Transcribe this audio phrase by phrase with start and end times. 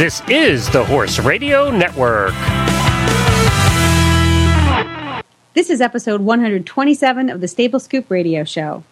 [0.00, 2.32] This is the Horse Radio Network.
[5.52, 8.82] This is episode 127 of the Stable Scoop Radio Show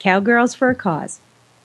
[0.00, 1.20] Cowgirls for a Cause.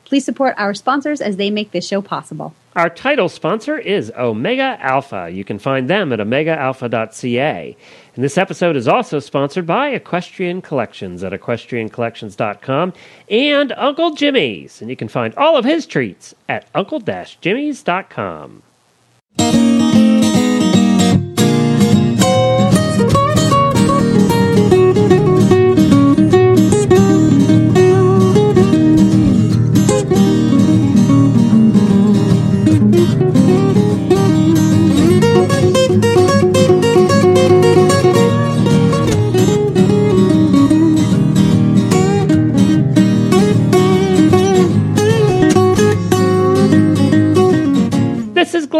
[0.05, 2.53] Please support our sponsors as they make this show possible.
[2.75, 5.31] Our title sponsor is Omega Alpha.
[5.31, 7.75] You can find them at omegaalpha.ca.
[8.13, 12.93] And this episode is also sponsored by Equestrian Collections at equestriancollections.com
[13.31, 14.79] and Uncle Jimmy's.
[14.79, 18.61] And you can find all of his treats at uncle-jimmy's.com.
[19.37, 19.80] This is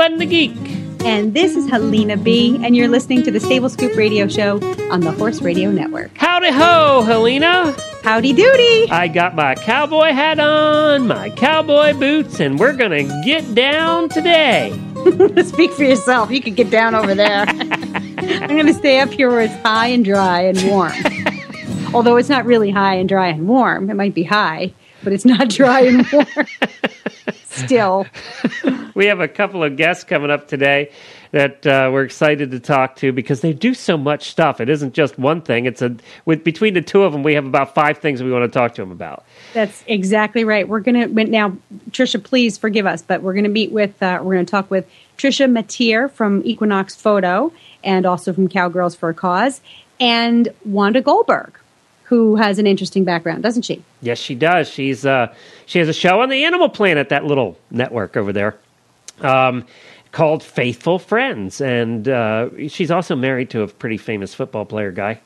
[0.02, 0.58] Glenn the Geek.
[1.06, 5.02] And this is Helena B., and you're listening to the Stable Scoop Radio Show on
[5.02, 6.18] the Horse Radio Network.
[6.18, 7.76] Howdy ho, Helena.
[8.02, 8.90] Howdy doody!
[8.90, 14.72] I got my cowboy hat on, my cowboy boots, and we're gonna get down today.
[15.44, 16.32] Speak for yourself.
[16.32, 17.46] You could get down over there.
[17.48, 20.94] I'm to stay up here where it's high and dry and warm.
[21.94, 23.92] Although it's not really high and dry and warm.
[23.92, 26.48] It might be high, but it's not dry and warm.
[27.46, 28.06] Still.
[28.96, 30.92] We have a couple of guests coming up today
[31.32, 34.60] that uh, we're excited to talk to because they do so much stuff.
[34.60, 35.66] It isn't just one thing.
[35.66, 38.44] It's a with between the two of them, we have about five things we want
[38.44, 39.26] to talk to them about.
[39.54, 40.68] That's exactly right.
[40.68, 41.58] We're going to now,
[41.92, 44.70] Tricia, please forgive us, but we're going to meet with, uh, we're going to talk
[44.70, 47.52] with Tricia Matier from Equinox Photo
[47.84, 49.62] and also from Cowgirls for a Cause
[50.00, 51.58] and Wanda Goldberg,
[52.12, 53.82] who has an interesting background, doesn't she?
[54.02, 54.68] Yes, she does.
[54.68, 55.34] She's uh,
[55.66, 58.58] she has a show on the Animal Planet, that little network over there,
[59.22, 59.66] um,
[60.12, 65.22] called Faithful Friends, and uh, she's also married to a pretty famous football player guy.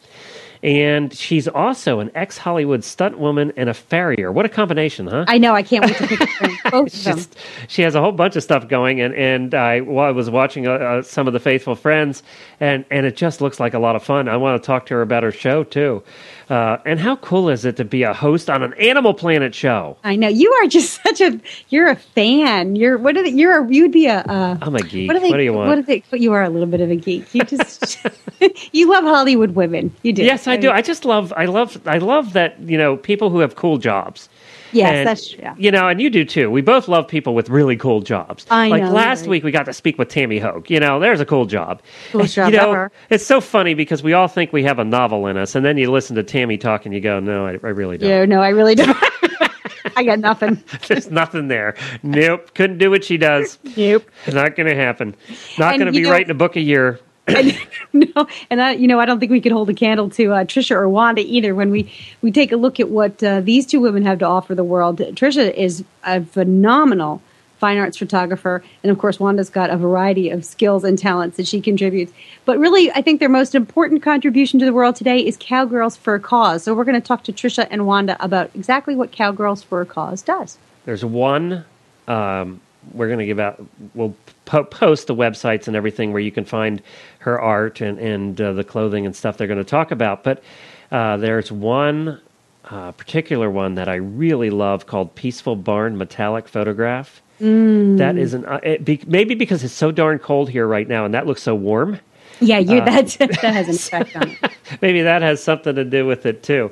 [0.64, 4.32] And she's also an ex Hollywood stunt woman and a farrier.
[4.32, 5.26] What a combination, huh?
[5.28, 5.54] I know.
[5.54, 6.30] I can't wait to pick up
[6.72, 7.26] both of them.
[7.68, 10.66] She has a whole bunch of stuff going, and and I, well, I was watching
[10.66, 12.24] uh, uh, some of the Faithful Friends,
[12.60, 14.28] and and it just looks like a lot of fun.
[14.28, 16.02] I want to talk to her about her show too,
[16.50, 19.98] uh, and how cool is it to be a host on an Animal Planet show?
[20.04, 21.40] I know you are just such a
[21.70, 22.76] you're a fan.
[22.76, 24.20] You're what are they, you're a, you'd be a.
[24.20, 25.08] Uh, I'm a geek.
[25.10, 25.70] what, they, What do you want?
[25.70, 27.34] What they, you are a little bit of a geek.
[27.34, 28.06] You just
[28.72, 29.96] you love Hollywood women.
[30.04, 30.24] You do.
[30.24, 30.70] Yes, I do.
[30.70, 34.30] I just love, I love, I love that you know people who have cool jobs.
[34.76, 35.40] Yes, And, that's true.
[35.42, 35.56] Yeah.
[35.58, 36.52] You know, and you do too.
[36.52, 38.46] We both love people with really cool jobs.
[38.50, 39.30] I like know, last right.
[39.30, 40.70] week, we got to speak with Tammy Hogue.
[40.70, 41.82] You know, there's a cool job.
[42.14, 42.92] You job know, ever.
[43.10, 45.78] it's so funny because we all think we have a novel in us, and then
[45.78, 48.10] you listen to Tammy talk, and you go, "No, I, I really don't.
[48.10, 48.98] Yeah, no, I really don't.
[49.96, 50.62] I got nothing.
[50.88, 51.76] There's nothing there.
[52.04, 53.58] Nope, couldn't do what she does.
[53.78, 54.10] Nope.
[54.32, 55.16] Not going to happen.
[55.58, 57.00] Not going to be know- writing a book a year.
[57.28, 57.58] And,
[57.94, 60.44] no, and I, you know, I don't think we could hold a candle to uh,
[60.44, 61.56] Tricia or Wanda either.
[61.56, 61.92] When we
[62.22, 64.98] we take a look at what uh, these two women have to offer the world,
[65.00, 67.22] Tricia is a phenomenal
[67.58, 71.48] fine arts photographer, and of course, Wanda's got a variety of skills and talents that
[71.48, 72.12] she contributes.
[72.44, 76.16] But really, I think their most important contribution to the world today is Cowgirls for
[76.16, 76.64] a Cause.
[76.64, 79.86] So we're going to talk to Tricia and Wanda about exactly what Cowgirls for a
[79.86, 80.58] Cause does.
[80.86, 81.66] There's one.
[82.08, 82.62] Um,
[82.94, 83.64] we're going to give out.
[83.94, 84.16] We'll
[84.46, 86.82] po- post the websites and everything where you can find
[87.20, 90.24] her art and and uh, the clothing and stuff they're going to talk about.
[90.24, 90.44] But
[90.92, 92.22] uh, there's one
[92.66, 97.22] uh, particular one that I really love called Peaceful Barn Metallic Photograph.
[97.42, 97.98] Mm.
[97.98, 101.06] That is an uh, it be, maybe because it's so darn cold here right now,
[101.06, 102.00] and that looks so warm.
[102.40, 104.52] Yeah, you Uh, that that has an effect on it.
[104.82, 106.72] Maybe that has something to do with it too.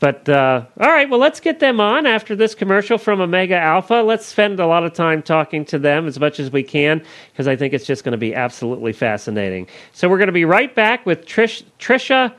[0.00, 4.02] But uh, all right, well, let's get them on after this commercial from Omega Alpha.
[4.04, 7.48] Let's spend a lot of time talking to them as much as we can because
[7.48, 9.66] I think it's just going to be absolutely fascinating.
[9.92, 12.34] So we're going to be right back with Trish, Tricia.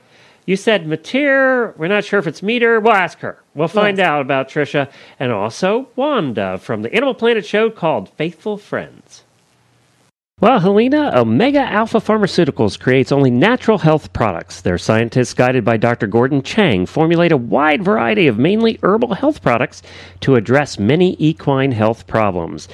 [0.46, 1.74] You said Mater.
[1.76, 2.80] We're not sure if it's Meter.
[2.80, 3.42] We'll ask her.
[3.56, 4.06] We'll find Yes.
[4.06, 9.25] out about Tricia and also Wanda from the Animal Planet show called Faithful Friends.
[10.42, 14.60] Well, Helena, Omega Alpha Pharmaceuticals creates only natural health products.
[14.60, 16.08] Their scientists, guided by Dr.
[16.08, 19.82] Gordon Chang, formulate a wide variety of mainly herbal health products
[20.20, 22.68] to address many equine health problems.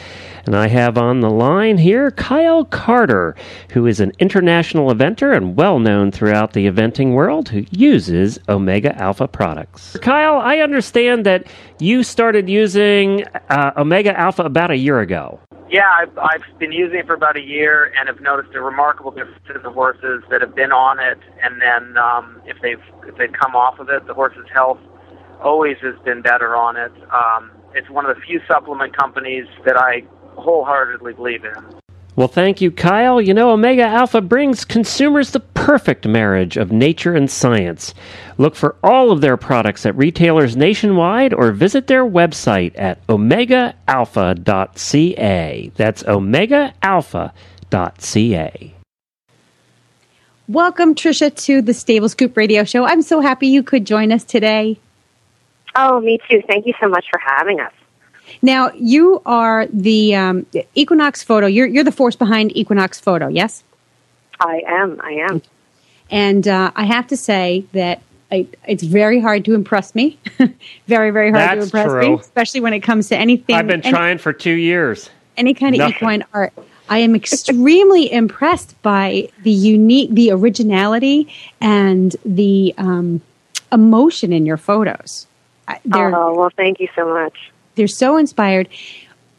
[0.47, 3.35] And I have on the line here Kyle Carter,
[3.73, 8.99] who is an international eventer and well known throughout the eventing world who uses Omega
[8.99, 9.95] Alpha products.
[10.01, 11.45] Kyle, I understand that
[11.79, 15.39] you started using uh, Omega Alpha about a year ago.
[15.71, 19.11] Yeah, I've, I've been using it for about a year and have noticed a remarkable
[19.11, 23.17] difference in the horses that have been on it, and then um, if they've if
[23.17, 24.79] they've come off of it, the horse's health
[25.43, 26.93] always has been better on it.
[27.13, 30.03] Um, it's one of the few supplement companies that I
[30.37, 31.80] wholeheartedly believe in.
[32.15, 33.21] Well, thank you, Kyle.
[33.21, 37.93] You know, Omega Alpha brings consumers the perfect marriage of nature and science.
[38.37, 45.71] Look for all of their products at retailers nationwide or visit their website at omegaalpha.ca.
[45.75, 48.75] That's omegaalpha.ca.
[50.47, 52.83] Welcome, Trisha, to the Stable Scoop Radio Show.
[52.83, 54.77] I'm so happy you could join us today.
[55.75, 56.41] Oh, me too.
[56.45, 57.71] Thank you so much for having us.
[58.41, 60.45] Now, you are the um,
[60.75, 61.47] Equinox Photo.
[61.47, 63.63] You're, you're the force behind Equinox Photo, yes?
[64.39, 64.99] I am.
[65.03, 65.41] I am.
[66.09, 68.01] And uh, I have to say that
[68.31, 70.17] I, it's very hard to impress me.
[70.87, 72.01] very, very hard That's to impress true.
[72.01, 73.55] me, especially when it comes to anything.
[73.55, 75.09] I've been any, trying for two years.
[75.37, 75.95] any kind of Nothing.
[75.95, 76.53] equine art.
[76.89, 83.21] I am extremely impressed by the unique, the originality, and the um,
[83.71, 85.27] emotion in your photos.
[85.67, 87.50] I- They're Oh, well, thank you so much.
[87.75, 88.67] They're so inspired.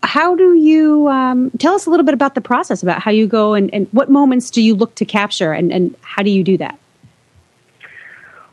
[0.02, 3.26] How do you um, tell us a little bit about the process, about how you
[3.26, 6.42] go and, and what moments do you look to capture, and, and how do you
[6.42, 6.78] do that?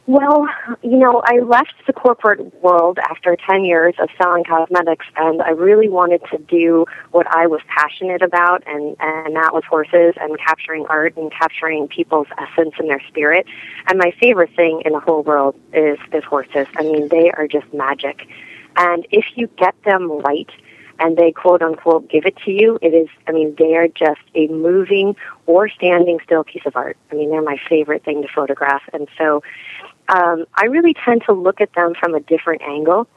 [0.09, 0.49] Well,
[0.81, 5.51] you know, I left the corporate world after 10 years of selling cosmetics, and I
[5.51, 10.35] really wanted to do what I was passionate about, and, and that was horses and
[10.39, 13.45] capturing art and capturing people's essence and their spirit.
[13.85, 16.65] And my favorite thing in the whole world is, is horses.
[16.75, 18.27] I mean, they are just magic.
[18.79, 20.49] And if you get them right,
[20.99, 24.21] and they quote unquote give it to you, it is, I mean, they are just
[24.35, 25.15] a moving
[25.45, 26.97] or standing still piece of art.
[27.11, 28.81] I mean, they're my favorite thing to photograph.
[28.93, 29.43] And so,
[30.09, 33.07] um, I really tend to look at them from a different angle.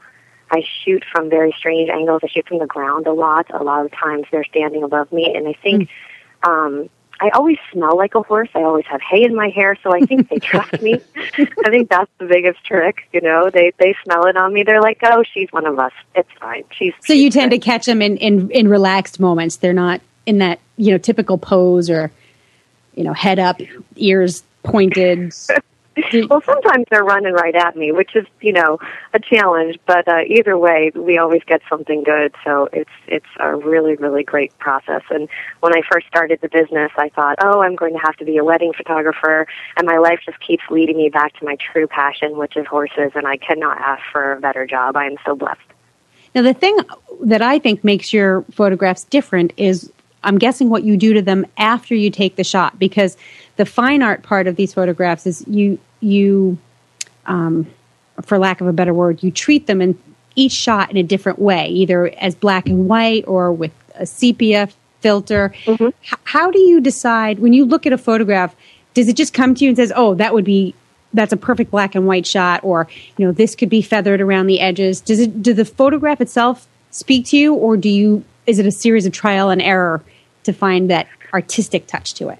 [0.50, 2.20] I shoot from very strange angles.
[2.22, 3.46] I shoot from the ground a lot.
[3.52, 5.88] A lot of times they're standing above me, and I think
[6.42, 6.90] um,
[7.22, 8.48] I always smell like a horse.
[8.52, 11.00] I always have hay in my hair, so I think they trust me.
[11.38, 13.08] I think that's the biggest trick.
[13.12, 14.64] You know, they they smell it on me.
[14.64, 15.92] They're like, "Oh, she's one of us.
[16.16, 16.64] It's fine.
[16.76, 19.56] She's." So you tend to good." catch them in, in, in relaxed moments.
[19.56, 22.10] They're not in that you know typical pose or
[22.96, 23.60] you know head up,
[23.94, 25.32] ears pointed.
[26.28, 28.78] Well, sometimes they're running right at me, which is, you know,
[29.12, 29.78] a challenge.
[29.86, 32.34] But uh, either way, we always get something good.
[32.44, 35.02] So it's it's a really really great process.
[35.10, 35.28] And
[35.60, 38.36] when I first started the business, I thought, oh, I'm going to have to be
[38.38, 39.46] a wedding photographer,
[39.76, 43.12] and my life just keeps leading me back to my true passion, which is horses.
[43.14, 44.96] And I cannot ask for a better job.
[44.96, 45.60] I am so blessed.
[46.34, 46.78] Now, the thing
[47.24, 49.92] that I think makes your photographs different is
[50.24, 53.16] I'm guessing what you do to them after you take the shot, because
[53.56, 56.58] the fine art part of these photographs is you, you,
[57.26, 57.66] um,
[58.22, 59.98] for lack of a better word, you treat them in
[60.34, 64.68] each shot in a different way, either as black and white or with a sepia
[65.00, 65.52] filter.
[65.66, 68.54] H- how do you decide when you look at a photograph?
[68.94, 70.74] Does it just come to you and says, "Oh, that would be
[71.12, 74.46] that's a perfect black and white shot," or you know, this could be feathered around
[74.46, 75.00] the edges?
[75.00, 75.42] Does it?
[75.42, 78.24] Do the photograph itself speak to you, or do you?
[78.46, 80.02] Is it a series of trial and error
[80.44, 82.38] to find that artistic touch to it?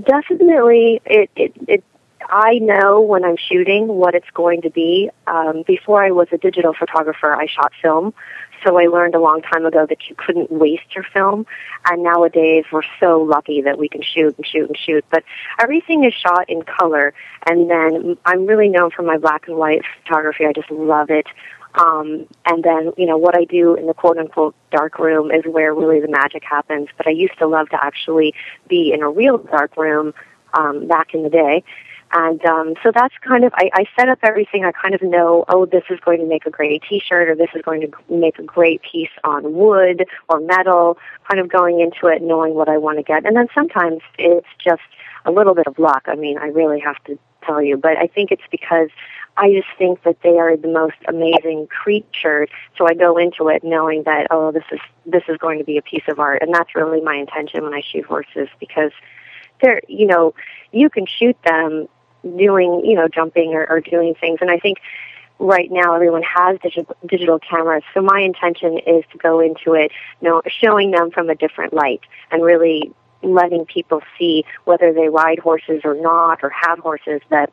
[0.00, 1.84] Definitely, it, it, it,
[2.28, 5.10] I know when I'm shooting what it's going to be.
[5.26, 8.14] Um, before I was a digital photographer, I shot film.
[8.64, 11.46] So I learned a long time ago that you couldn't waste your film.
[11.84, 15.04] And nowadays we're so lucky that we can shoot and shoot and shoot.
[15.10, 15.24] But
[15.58, 17.14] everything is shot in color.
[17.46, 20.46] And then I'm really known for my black and white photography.
[20.46, 21.26] I just love it.
[21.74, 25.44] Um, and then, you know, what I do in the quote unquote dark room is
[25.46, 26.88] where really the magic happens.
[26.96, 28.34] But I used to love to actually
[28.68, 30.12] be in a real dark room,
[30.54, 31.64] um, back in the day.
[32.12, 34.64] And um, so that's kind of, I, I set up everything.
[34.64, 37.48] I kind of know, oh, this is going to make a great t-shirt or this
[37.54, 42.08] is going to make a great piece on wood or metal, kind of going into
[42.08, 43.24] it knowing what I want to get.
[43.24, 44.82] And then sometimes it's just
[45.24, 46.02] a little bit of luck.
[46.06, 48.90] I mean, I really have to tell you, but I think it's because
[49.38, 52.50] I just think that they are the most amazing creatures.
[52.76, 55.78] So I go into it knowing that, oh, this is, this is going to be
[55.78, 56.42] a piece of art.
[56.42, 58.92] And that's really my intention when I shoot horses because
[59.62, 60.34] they're, you know,
[60.72, 61.88] you can shoot them
[62.22, 64.38] doing, you know, jumping or, or doing things.
[64.40, 64.78] And I think
[65.38, 67.82] right now everyone has digital, digital cameras.
[67.94, 71.72] So my intention is to go into it, you know, showing them from a different
[71.72, 72.00] light
[72.30, 77.52] and really letting people see whether they ride horses or not or have horses that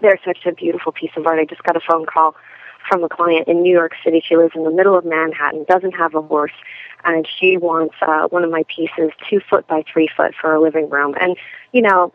[0.00, 1.38] they're such a beautiful piece of art.
[1.38, 2.34] I just got a phone call
[2.88, 4.22] from a client in New York City.
[4.26, 6.52] She lives in the middle of Manhattan, doesn't have a horse,
[7.04, 10.60] and she wants uh, one of my pieces two foot by three foot for a
[10.60, 11.14] living room.
[11.20, 11.36] And
[11.72, 12.12] you know,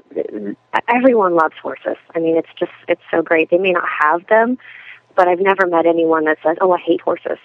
[0.88, 1.98] everyone loves horses.
[2.16, 3.50] I mean, it's just it's so great.
[3.50, 4.58] They may not have them,
[5.16, 7.40] but I've never met anyone that says, "Oh, I hate horses."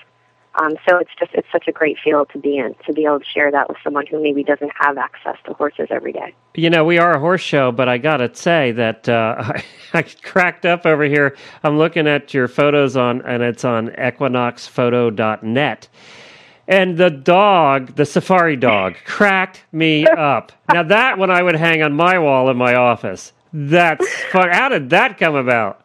[0.56, 3.18] Um, so it's just it's such a great field to be in to be able
[3.18, 6.32] to share that with someone who maybe doesn't have access to horses every day.
[6.54, 9.64] You know, we are a horse show, but I got to say that uh, I,
[9.98, 11.36] I cracked up over here.
[11.64, 15.88] I'm looking at your photos on, and it's on equinoxphoto.net.
[16.66, 20.52] And the dog, the safari dog, cracked me up.
[20.72, 23.32] Now that one I would hang on my wall in my office.
[23.52, 24.50] That's fun.
[24.50, 25.83] How did that come about?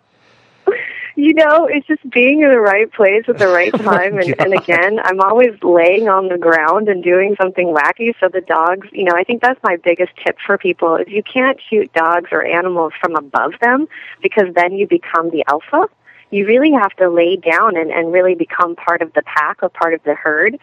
[1.19, 4.17] You know, it's just being in the right place at the right time.
[4.17, 8.13] And, and again, I'm always laying on the ground and doing something wacky.
[8.21, 11.21] So the dogs, you know, I think that's my biggest tip for people is you
[11.21, 13.87] can't shoot dogs or animals from above them
[14.21, 15.89] because then you become the alpha.
[16.31, 19.67] You really have to lay down and, and really become part of the pack or
[19.67, 20.57] part of the herd.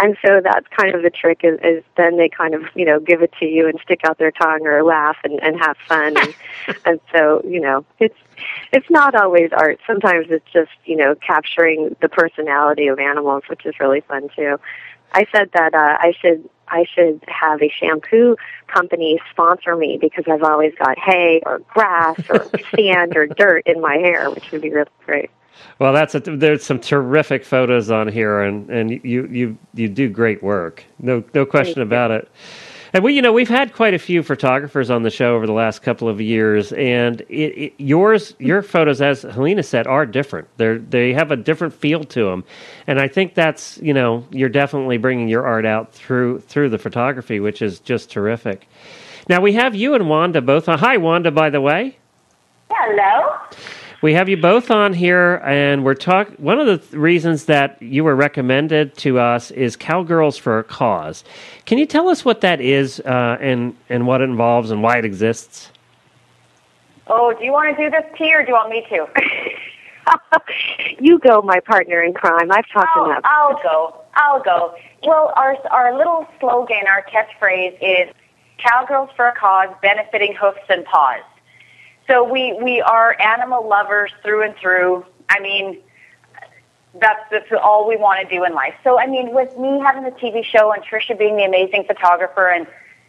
[0.00, 2.98] And so that's kind of the trick is, is then they kind of, you know,
[2.98, 6.16] give it to you and stick out their tongue or laugh and, and have fun.
[6.66, 8.16] And, and so, you know, it's,
[8.72, 9.80] it's not always art.
[9.86, 14.58] Sometimes it's just, you know, capturing the personality of animals, which is really fun too.
[15.12, 20.24] I said that, uh, I should, I should have a shampoo company sponsor me because
[20.26, 24.62] I've always got hay or grass or sand or dirt in my hair, which would
[24.62, 25.30] be really great.
[25.78, 30.08] Well, that's a, there's some terrific photos on here, and, and you you you do
[30.08, 30.84] great work.
[30.98, 32.30] No no question about it.
[32.94, 35.52] And we, you know, we've had quite a few photographers on the show over the
[35.52, 40.46] last couple of years, and it, it, yours, your photos, as Helena said, are different.
[40.58, 42.44] They they have a different feel to them,
[42.86, 46.78] and I think that's you know you're definitely bringing your art out through through the
[46.78, 48.68] photography, which is just terrific.
[49.26, 50.66] Now we have you and Wanda both.
[50.66, 51.96] Hi, Wanda, by the way.
[52.70, 53.38] Hello.
[54.02, 56.28] We have you both on here, and we're talk.
[56.38, 60.64] One of the th- reasons that you were recommended to us is Cowgirls for a
[60.64, 61.22] Cause.
[61.66, 64.98] Can you tell us what that is, uh, and and what it involves, and why
[64.98, 65.70] it exists?
[67.06, 69.06] Oh, do you want to do this, T, or do you want me to?
[71.00, 72.50] you go, my partner in crime.
[72.50, 73.22] I've talked I'll, enough.
[73.22, 74.00] I'll go.
[74.16, 74.74] I'll go.
[75.06, 78.12] Well, our our little slogan, our catchphrase is
[78.58, 81.22] "Cowgirls for a Cause, benefiting hoofs and paws."
[82.12, 85.06] So we we are animal lovers through and through.
[85.30, 85.78] I mean,
[87.00, 88.74] that's that's all we want to do in life.
[88.84, 92.50] So I mean, with me having the TV show and Tricia being the amazing photographer
[92.50, 92.66] and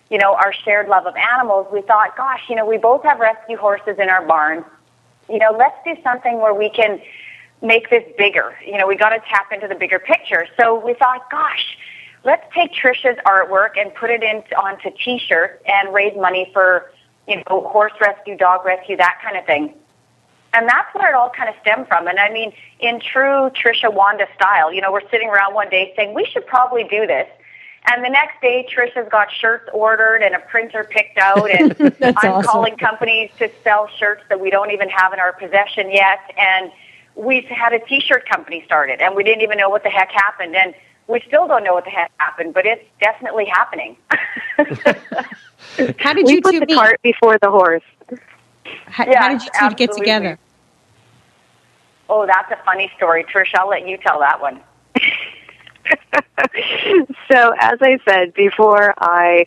[0.10, 3.20] you know our shared love of animals, we thought, gosh, you know, we both have
[3.20, 4.64] rescue horses in our barn.
[5.30, 7.02] You know, let's do something where we can
[7.62, 8.56] make this bigger.
[8.66, 10.48] You know, we got to tap into the bigger picture.
[10.58, 11.78] So we thought, gosh,
[12.24, 16.90] let's take Tricia's artwork and put it in onto T-shirts and raise money for
[17.28, 19.74] you know horse rescue, dog rescue, that kind of thing.
[20.54, 22.08] And that's where it all kind of stemmed from.
[22.08, 25.94] And I mean, in true Tricia Wanda style, you know, we're sitting around one day
[25.96, 27.28] saying we should probably do this.
[27.92, 32.16] And the next day, Tricia's got shirts ordered and a printer picked out, and I'm
[32.16, 32.44] awesome.
[32.44, 36.20] calling companies to sell shirts that we don't even have in our possession yet.
[36.38, 36.72] And
[37.16, 40.56] we've had a T-shirt company started, and we didn't even know what the heck happened,
[40.56, 40.74] and
[41.08, 43.98] we still don't know what the heck happened, but it's definitely happening.
[46.00, 46.76] How did we you put two the meet?
[46.76, 47.84] cart before the horse.
[48.86, 50.40] How, Yeah, how did you two get together?
[52.10, 53.54] oh, that's a funny story, Trish.
[53.56, 54.62] I'll let you tell that one.
[57.32, 59.46] so as I said before, I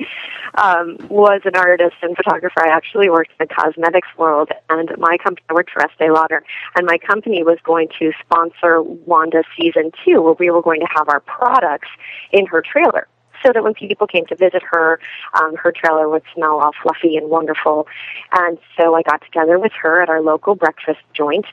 [0.54, 2.61] um, was an artist and photographer.
[2.66, 6.44] I actually worked in the cosmetics world, and my company I worked for Estee Lauder,
[6.76, 10.88] and my company was going to sponsor Wanda season two, where we were going to
[10.94, 11.88] have our products
[12.32, 13.06] in her trailer.
[13.46, 14.98] So that when people came to visit her,
[15.34, 17.86] um, her trailer would smell all fluffy and wonderful.
[18.32, 21.46] And so I got together with her at our local breakfast joint,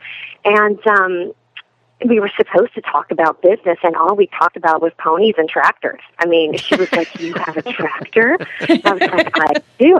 [0.43, 1.33] and um,
[2.03, 5.47] we were supposed to talk about business and all we talked about was ponies and
[5.47, 6.01] tractors.
[6.19, 8.37] I mean, she was like, You have a tractor?
[8.61, 9.99] I was like, I do.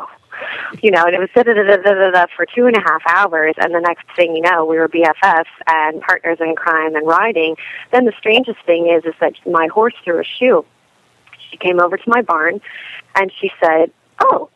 [0.81, 2.81] You know, and it was da da da da da da for two and a
[2.81, 6.95] half hours and the next thing you know, we were BFFs and partners in crime
[6.95, 7.55] and riding.
[7.91, 10.65] Then the strangest thing is is that my horse threw a shoe.
[11.53, 12.60] She came over to my barn
[13.15, 14.50] and she said, Oh,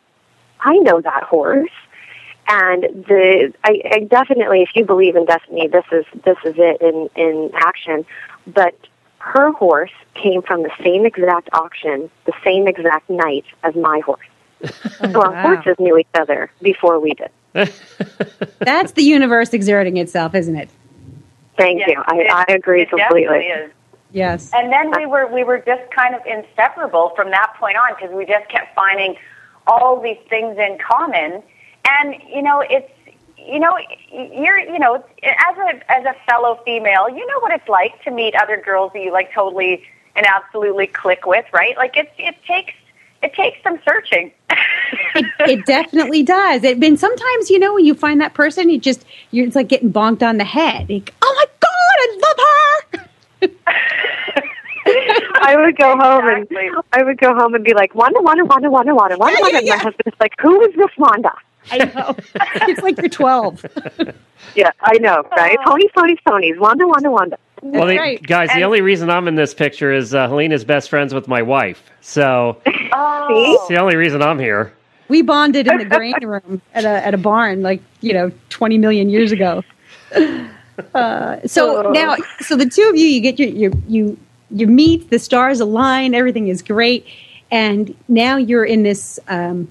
[0.60, 1.70] I know that horse.
[2.48, 6.80] And the I, I definitely if you believe in destiny this is this is it
[6.82, 8.04] in in action.
[8.46, 8.74] But
[9.20, 14.26] her horse came from the same exact auction the same exact night as my horse.
[15.12, 15.42] So our oh, wow.
[15.42, 17.30] horses knew each other before we did.
[18.58, 20.68] That's the universe exerting itself, isn't it?
[21.56, 22.02] thank Yes, you.
[22.06, 23.22] I it- i agree it completely.
[23.22, 23.72] definitely is.
[24.10, 24.50] Yes.
[24.54, 28.14] And then we were we were just kind of inseparable from that point on because
[28.14, 29.16] we just kept finding
[29.66, 31.42] all these things in common.
[31.88, 32.90] And you know, it's
[33.36, 33.78] you know,
[34.10, 38.10] you're you know, as a as a fellow female, you know what it's like to
[38.10, 39.84] meet other girls that you like totally
[40.16, 41.76] and absolutely click with, right?
[41.76, 42.72] Like it it takes
[43.22, 44.32] it takes some searching.
[44.50, 46.64] it, it definitely does.
[46.64, 49.68] It, and sometimes, you know, when you find that person, you just, you're, it's like
[49.68, 50.88] getting bonked on the head.
[50.88, 53.07] Like, oh my God, I love her.
[55.40, 56.66] I would go home Exactly.
[56.68, 59.40] and I would go home and be like Wanda, Wanda, Wanda, Wanda, Wanda, Wanda, Yeah,
[59.42, 59.50] Wanda.
[59.52, 59.82] yeah, And my yeah.
[59.82, 61.32] husband's like, "Who is this Wanda?"
[61.70, 62.16] I know.
[62.68, 63.64] it's like you're 12.
[64.54, 65.58] Yeah, I know, right?
[65.66, 66.58] Ponies, ponies, ponies.
[66.58, 67.38] Wanda, Wanda, Wanda.
[67.60, 68.22] well, the, right.
[68.22, 71.42] guys, the only reason I'm in this picture is uh, Helena's best friends with my
[71.42, 71.90] wife.
[72.00, 72.56] So
[72.92, 74.72] Oh, it's the only reason I'm here.
[75.08, 78.78] We bonded in the grain room at a at a barn, like you know, twenty
[78.78, 79.62] million years ago.
[80.94, 81.92] Uh, so Oh.
[81.92, 84.18] now, so the two of you, you get your, your you
[84.50, 87.06] you meet, the stars align, everything is great,
[87.50, 89.70] and now you're in this um,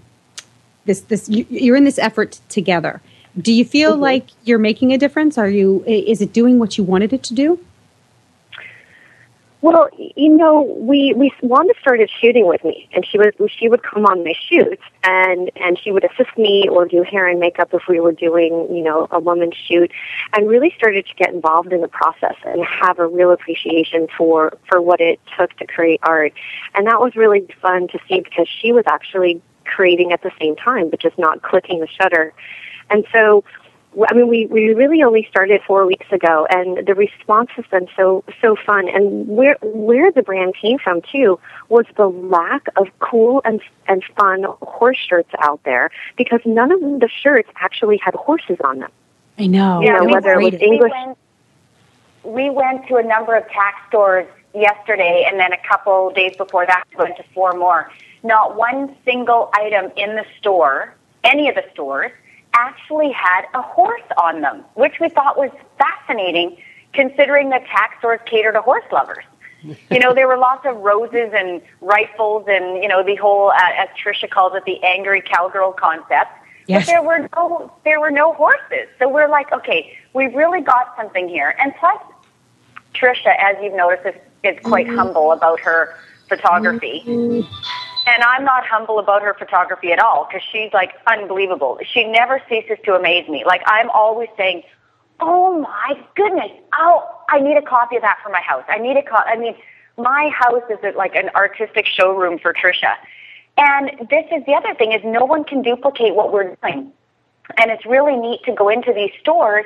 [0.86, 3.02] this this you, you're in this effort together.
[3.40, 5.38] Do you feel like you're making a difference?
[5.38, 5.84] Are you?
[5.86, 7.60] Is it doing what you wanted it to do?
[9.62, 13.82] Well, you know, we we Wanda started shooting with me, and she would she would
[13.82, 17.70] come on my shoots, and and she would assist me or do hair and makeup
[17.74, 19.92] if we were doing you know a woman's shoot,
[20.34, 24.56] and really started to get involved in the process and have a real appreciation for
[24.70, 26.34] for what it took to create art,
[26.76, 30.56] and that was really fun to see because she was actually creating at the same
[30.56, 32.32] time, but just not clicking the shutter,
[32.92, 33.44] and so
[34.10, 37.88] I mean, we, we really only started four weeks ago, and the response has been
[37.96, 38.88] so so fun.
[38.88, 41.40] And where where the brand came from too
[41.70, 46.80] was the lack of cool and and fun horse shirts out there because none of
[46.80, 48.92] the shirts actually had horses on them.
[49.40, 49.82] I know.
[49.82, 50.92] You know, whether it was English.
[50.92, 51.18] We went,
[52.24, 56.66] we went to a number of tack stores yesterday, and then a couple days before
[56.66, 57.92] that, we went to four more.
[58.24, 62.12] Not one single item in the store, any of the stores,
[62.58, 66.58] actually had a horse on them, which we thought was fascinating,
[66.94, 69.24] considering that tack stores cater to horse lovers.
[69.92, 73.78] you know, there were lots of roses and rifles, and you know, the whole, uh,
[73.78, 76.32] as Tricia calls it, the angry cowgirl concept.
[76.68, 76.86] Yes.
[76.86, 78.88] But there were no there were no horses.
[79.00, 81.56] So we're like, okay, we've really got something here.
[81.60, 82.02] And plus,
[82.94, 85.96] Tricia, as you've noticed, is, is quite humble about her
[86.28, 87.04] photography.
[88.08, 91.78] And I'm not humble about her photography at all because she's like unbelievable.
[91.92, 93.44] She never ceases to amaze me.
[93.46, 94.64] Like I'm always saying,
[95.20, 96.52] "Oh my goodness!
[96.74, 98.64] Oh, I need a copy of that for my house.
[98.70, 99.56] I need a co I mean,
[99.98, 102.96] my house is like an artistic showroom for Tricia.
[103.58, 106.94] And this is the other thing is no one can duplicate what we're doing.
[107.58, 109.66] And it's really neat to go into these stores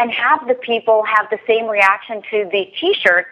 [0.00, 3.28] and have the people have the same reaction to the t-shirts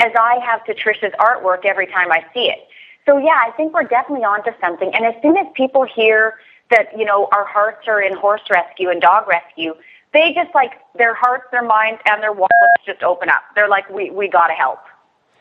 [0.00, 2.67] as I have to Tricia's artwork every time I see it.
[3.08, 4.90] So yeah, I think we're definitely onto something.
[4.94, 6.34] And as soon as people hear
[6.70, 9.74] that, you know, our hearts are in horse rescue and dog rescue,
[10.12, 13.42] they just like their hearts, their minds, and their wallets just open up.
[13.54, 14.80] They're like, we we gotta help.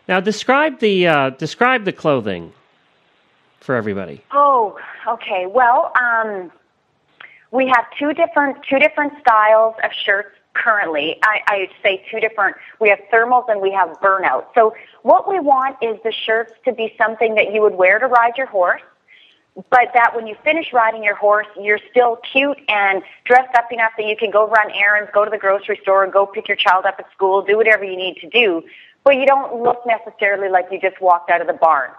[0.08, 2.54] Now describe the uh, describe the clothing
[3.60, 4.24] for everybody.
[4.32, 5.46] Oh, okay.
[5.46, 6.50] Well, um,
[7.52, 11.18] we have two different two different styles of shirts currently.
[11.24, 12.56] I, I'd say two different.
[12.80, 14.46] We have thermals and we have burnout.
[14.56, 18.08] So what we want is the shirts to be something that you would wear to
[18.08, 18.82] ride your horse,
[19.70, 23.92] but that when you finish riding your horse, you're still cute and dressed up enough
[23.98, 26.86] that you can go run errands, go to the grocery store, go pick your child
[26.86, 28.64] up at school, do whatever you need to do.
[29.04, 31.92] But you don't look necessarily like you just walked out of the barn.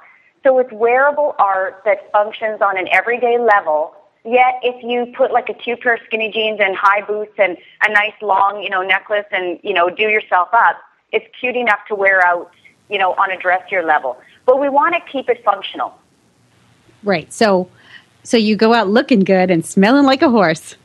[0.45, 3.95] So it's wearable art that functions on an everyday level.
[4.31, 7.57] Yet if you put like a two pair of skinny jeans and high boots and
[7.83, 10.77] a nice long, you know, necklace and, you know, do yourself up,
[11.13, 12.51] it's cute enough to wear out,
[12.91, 14.19] you know, on a dressier level.
[14.45, 15.95] But we want to keep it functional.
[17.03, 17.33] Right.
[17.33, 17.71] So,
[18.23, 20.77] so you go out looking good and smelling like a horse.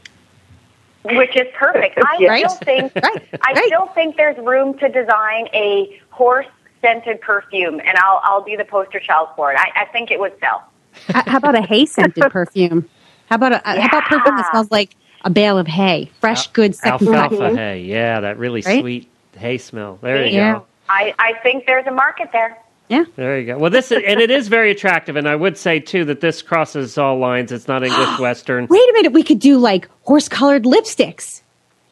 [1.04, 1.98] Which is perfect.
[1.98, 2.50] I Right.
[2.50, 3.30] still think Right.
[3.42, 3.64] I Right.
[3.66, 6.48] still think there's room to design a horse
[6.82, 9.58] scented perfume and I'll I'll be the poster child for it.
[9.60, 10.64] I, I think it would sell.
[11.10, 12.88] How about a hay scented perfume?
[13.30, 16.76] How about a how about perfume that smells like a bale of hay, fresh, good,
[16.76, 17.32] second cut?
[17.34, 18.82] Alfalfa hay, yeah, that really Right?
[18.82, 20.00] sweet hay smell.
[20.02, 20.54] There you Yeah.
[20.54, 20.66] go.
[20.90, 22.58] I, I think there's a market there.
[22.90, 23.06] Yeah.
[23.16, 23.58] There you go.
[23.58, 26.42] Well, this is, and it is very attractive, and I would say too that this
[26.42, 27.52] crosses all lines.
[27.52, 28.68] It's not English Western.
[28.70, 31.42] Wait a minute, we could do like horse colored lipsticks.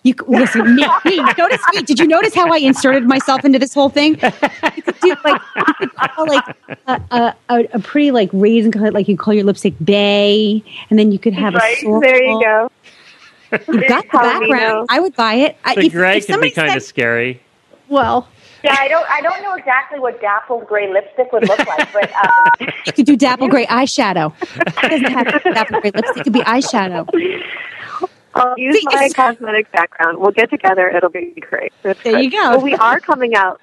[0.03, 1.83] You listen, me, me, notice me.
[1.83, 4.13] Did you notice how I inserted myself into this whole thing?
[4.15, 6.43] You could do like, you could call, like
[6.87, 10.97] a, a, a, a pretty like raisin color, like you call your lipstick bay, and
[10.97, 12.01] then you could have Right, a swirl.
[12.01, 12.71] there you go.
[13.51, 14.87] You've got the background.
[14.89, 15.57] I would buy it.
[15.63, 17.39] I, The if- gray if can be somebody kind of scary.
[17.87, 18.27] well.
[18.63, 22.11] Yeah, I don't I don't know exactly what dappled gray lipstick would look like, but
[22.13, 24.33] um, You could do dapple gray eyeshadow.
[24.83, 26.17] It doesn't have to be dapple gray lipstick.
[26.17, 27.07] It could be eyeshadow.
[28.33, 30.19] I'll use See, my cosmetic background.
[30.19, 30.89] We'll get together.
[30.89, 31.73] It'll be great.
[31.83, 32.51] That's There you go.
[32.51, 33.61] Well, we are coming out.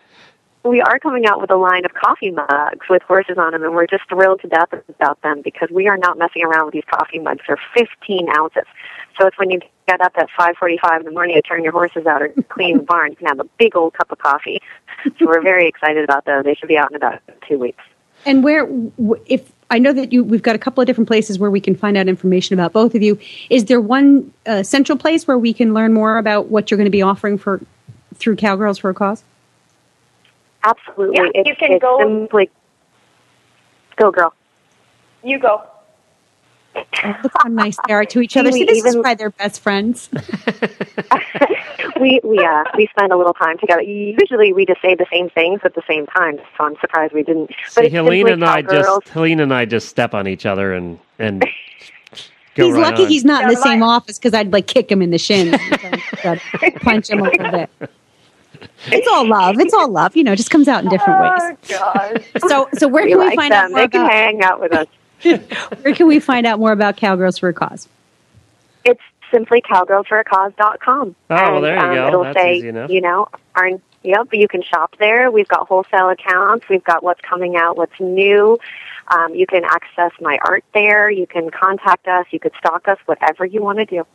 [0.64, 3.74] We are coming out with a line of coffee mugs with horses on them, and
[3.74, 6.84] we're just thrilled to death about them because we are not messing around with these
[6.90, 7.42] coffee mugs.
[7.46, 8.64] They're 15 ounces,
[9.18, 12.06] so it's when you get up at 5:45 in the morning to turn your horses
[12.06, 14.60] out or clean the barn, you can have a big old cup of coffee.
[15.18, 16.44] So we're very excited about those.
[16.44, 17.82] They should be out in about two weeks.
[18.26, 18.68] And where,
[19.26, 21.74] if I know that you, we've got a couple of different places where we can
[21.74, 23.18] find out information about both of you.
[23.50, 26.86] Is there one uh, central place where we can learn more about what you're going
[26.86, 27.60] to be offering for
[28.14, 29.22] through Cowgirls for a Cause?
[30.64, 31.16] Absolutely.
[31.16, 32.50] Yeah, it's, you can it's go- simply
[33.96, 34.34] go girl.
[35.22, 35.62] You go.
[36.74, 38.50] Look how nice they are to each other.
[38.50, 40.08] We See, this is even- why they're best friends.
[42.00, 43.82] we we uh we spend a little time together.
[43.82, 47.22] Usually we just say the same things at the same time, so I'm surprised we
[47.22, 47.48] didn't.
[47.48, 49.00] But See, it's Helena and I cowgirls.
[49.04, 51.44] just Helena and I just step on each other and and
[52.54, 53.08] go he's right lucky on.
[53.08, 55.18] he's not in Yeah, the same my- office because I'd like kick him in the
[55.18, 55.56] shins,
[56.24, 56.40] and
[56.82, 57.70] punch him a little bit.
[58.86, 59.60] It's all love.
[59.60, 60.16] It's all love.
[60.16, 61.40] You know, it just comes out in different ways.
[61.42, 62.24] Oh gosh.
[62.48, 63.72] So, so where we can we like find out them.
[63.72, 64.86] more They can about hang out with us.
[65.82, 67.88] where can we find out more about Cowgirls for a Cause?
[68.84, 71.16] It's simply cowgirlsforacause.com.
[71.30, 72.08] Oh, well, and, there you um, go.
[72.08, 73.70] It'll That's say, easy you know, our
[74.02, 74.28] yep.
[74.32, 75.30] You can shop there.
[75.30, 76.68] We've got wholesale accounts.
[76.68, 78.58] We've got what's coming out, what's new.
[79.08, 81.10] Um, you can access my art there.
[81.10, 82.26] You can contact us.
[82.30, 82.98] You could stalk us.
[83.06, 84.06] Whatever you want to do.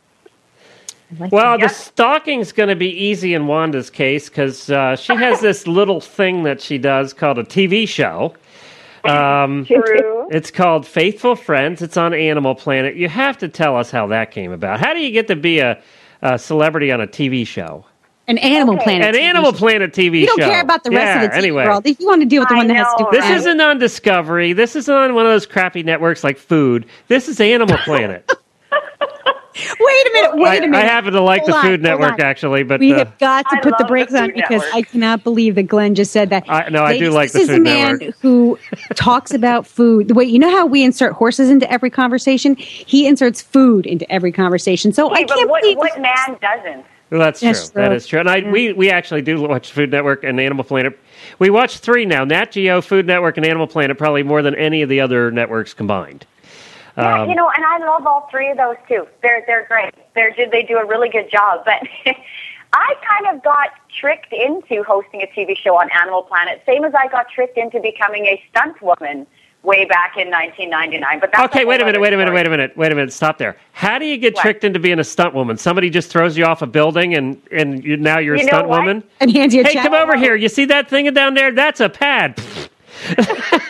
[1.18, 5.40] Like Well, the stalking's going to be easy in Wanda's case because uh, she has
[5.42, 8.34] this little thing that she does called a TV show.
[9.04, 10.28] Um, True.
[10.30, 11.82] it's called Faithful Friends.
[11.82, 12.96] It's on Animal Planet.
[12.96, 14.80] You have to tell us how that came about.
[14.80, 15.80] How do you get to be a,
[16.22, 17.84] a celebrity on a TV show?
[18.26, 18.84] an Animal Okay.
[18.84, 19.08] Planet.
[19.08, 19.58] An TV Animal show.
[19.58, 20.12] Planet TV show.
[20.20, 21.64] You don't care about the rest yeah, of the TV anyway.
[21.66, 21.86] world.
[21.86, 23.24] If you want to deal with the I one that has to do with This
[23.24, 23.36] right?
[23.36, 24.52] isn't on Discovery.
[24.54, 26.86] This isn't on one of those crappy networks like Food.
[27.08, 28.30] This is Animal Planet.
[29.54, 30.36] Wait a minute.
[30.36, 30.76] Wait I, a minute.
[30.76, 33.18] I happen to like Hold the on, Food hold Network actually, but we uh, have
[33.18, 34.74] got to put the brakes on Food because Network.
[34.74, 36.44] I cannot believe that Glenn just said that.
[36.48, 38.16] I- no, I do Ladies, like the this is Food a man Network.
[38.20, 38.58] who
[38.94, 40.08] talks about food.
[40.08, 44.10] The way you know how we insert horses into every conversation, he inserts food into
[44.10, 44.92] every conversation.
[44.92, 46.84] So I Hey, but can't what, believe what man doesn't?
[47.10, 47.48] Well, that's true.
[47.48, 47.94] That's That true.
[47.96, 48.20] is true.
[48.20, 50.98] And I, we, we actually do watch Food Network and Animal Planet.
[51.38, 54.82] We watch three now Nat Geo, Food Network, and Animal Planet, probably more than any
[54.82, 56.26] of the other networks combined.
[56.96, 59.06] Yeah, Um, you know, and I love all three of those too.
[59.22, 59.92] They're they're great.
[60.14, 61.64] They're they do a really good job.
[61.64, 61.82] But
[62.72, 66.94] I kind of got tricked into hosting a TV show on Animal Planet, same as
[66.94, 69.26] I got tricked into becoming a stunt woman
[69.62, 71.20] way back in 1999.
[71.20, 73.12] But that's Okay, wait a minute, wait a minute, wait a minute, wait a minute.
[73.12, 73.56] Stop there.
[73.72, 74.42] How do you get What?
[74.42, 75.56] tricked into being a stunt woman?
[75.56, 78.50] Somebody just throws you off a building and, and you, now you're a You know
[78.50, 78.80] stunt what?
[78.80, 79.02] woman?
[79.20, 80.36] and hands you a Hey, come over here.
[80.36, 81.50] You see that thing down there?
[81.50, 82.38] That's a pad.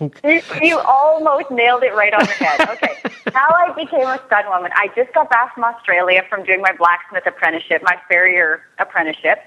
[0.00, 2.60] You, you almost nailed it right on the head.
[2.68, 2.96] Okay.
[3.32, 4.70] How I became a stunt woman.
[4.74, 9.38] I just got back from Australia from doing my blacksmith apprenticeship, my farrier apprenticeship.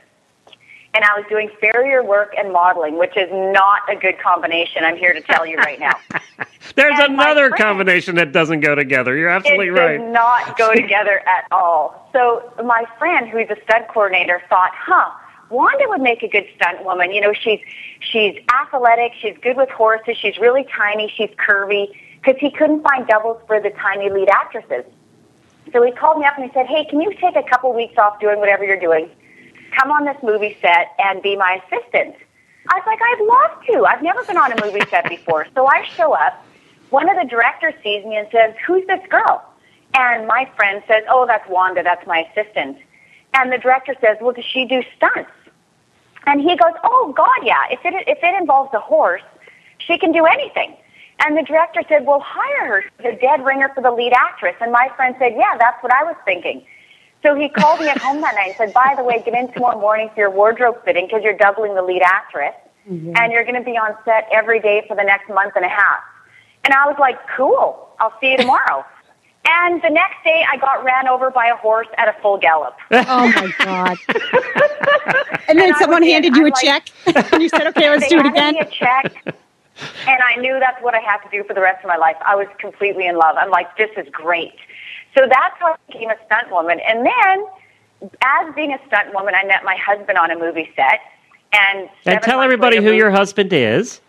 [0.94, 4.98] And I was doing farrier work and modeling, which is not a good combination, I'm
[4.98, 5.94] here to tell you right now.
[6.76, 9.16] There's And another friend- combination that doesn't go together.
[9.16, 9.96] You're absolutely it right.
[9.96, 12.10] It does not go together at all.
[12.14, 15.12] So my friend, who's a stunt coordinator, thought, "Huh,
[15.50, 17.12] Wanda would make a good stunt woman.
[17.12, 17.60] You know, she's
[18.00, 21.88] she's athletic, she's good with horses, she's really tiny, she's curvy."
[22.22, 24.84] Because he couldn't find doubles for the tiny lead actresses.
[25.72, 27.98] So he called me up and he said, "Hey, can you take a couple weeks
[27.98, 29.10] off doing whatever you're doing?
[29.78, 32.16] Come on this movie set and be my assistant."
[32.70, 33.86] I was like, "I'd love to.
[33.86, 36.44] I've never been on a movie set before." So I show up.
[36.90, 39.44] One of the directors sees me and says, "Who's this girl?"
[39.94, 41.84] And my friend says, "Oh, that's Wanda.
[41.84, 42.78] That's my assistant."
[43.34, 45.32] And the director says, "Well, does she do stunts?"
[46.28, 47.64] And he goes, "Oh God, yeah.
[47.72, 49.24] If it if it involves a horse,
[49.80, 50.76] she can do anything."
[51.26, 52.84] And the director said, "Well, hire her.
[52.84, 55.94] She's a dead ringer for the lead actress." And my friend said, "Yeah, that's what
[55.94, 56.66] I was thinking."
[57.24, 59.52] So he called me at home that night and said, "By the way, get in
[59.54, 62.54] tomorrow morning for your wardrobe fitting because you're doubling the lead actress,
[62.88, 63.14] mm-hmm.
[63.16, 65.70] and you're going to be on set every day for the next month and a
[65.70, 66.04] half."
[66.66, 67.88] And I was like, "Cool.
[68.00, 68.86] I'll see you tomorrow."
[69.48, 72.76] And the next day, I got ran over by a horse at a full gallop.
[72.92, 73.98] Oh my god!
[75.48, 76.90] and then And someone was in- handed you I'm a like- check,
[77.34, 79.36] and you said, "Okay, let's they do it handed again." Me a check,
[80.08, 82.18] and I knew that's what I had to do for the rest of my life.
[82.26, 83.36] I was completely in love.
[83.38, 84.54] I'm like, this is great.
[85.18, 86.80] So that's how I became a stunt woman.
[86.88, 87.46] And then,
[88.24, 91.00] as being a stunt woman, I met my husband on a movie set.
[91.54, 94.02] And, And tell everybody later, who your husband is.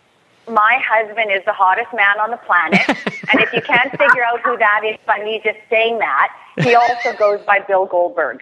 [0.47, 2.81] My husband is the hottest man on the planet.
[3.31, 6.73] and if you can't figure out who that is by me just saying that, he
[6.75, 8.41] also goes by Bill Goldberg.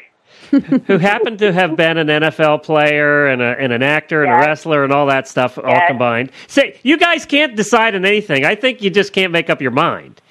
[0.51, 4.35] who happened to have been an NFL player and, a, and an actor and a
[4.37, 6.31] wrestler and all that stuff all combined.
[6.47, 8.45] Say, you guys can't decide on anything.
[8.45, 10.21] I think you just can't make up your mind.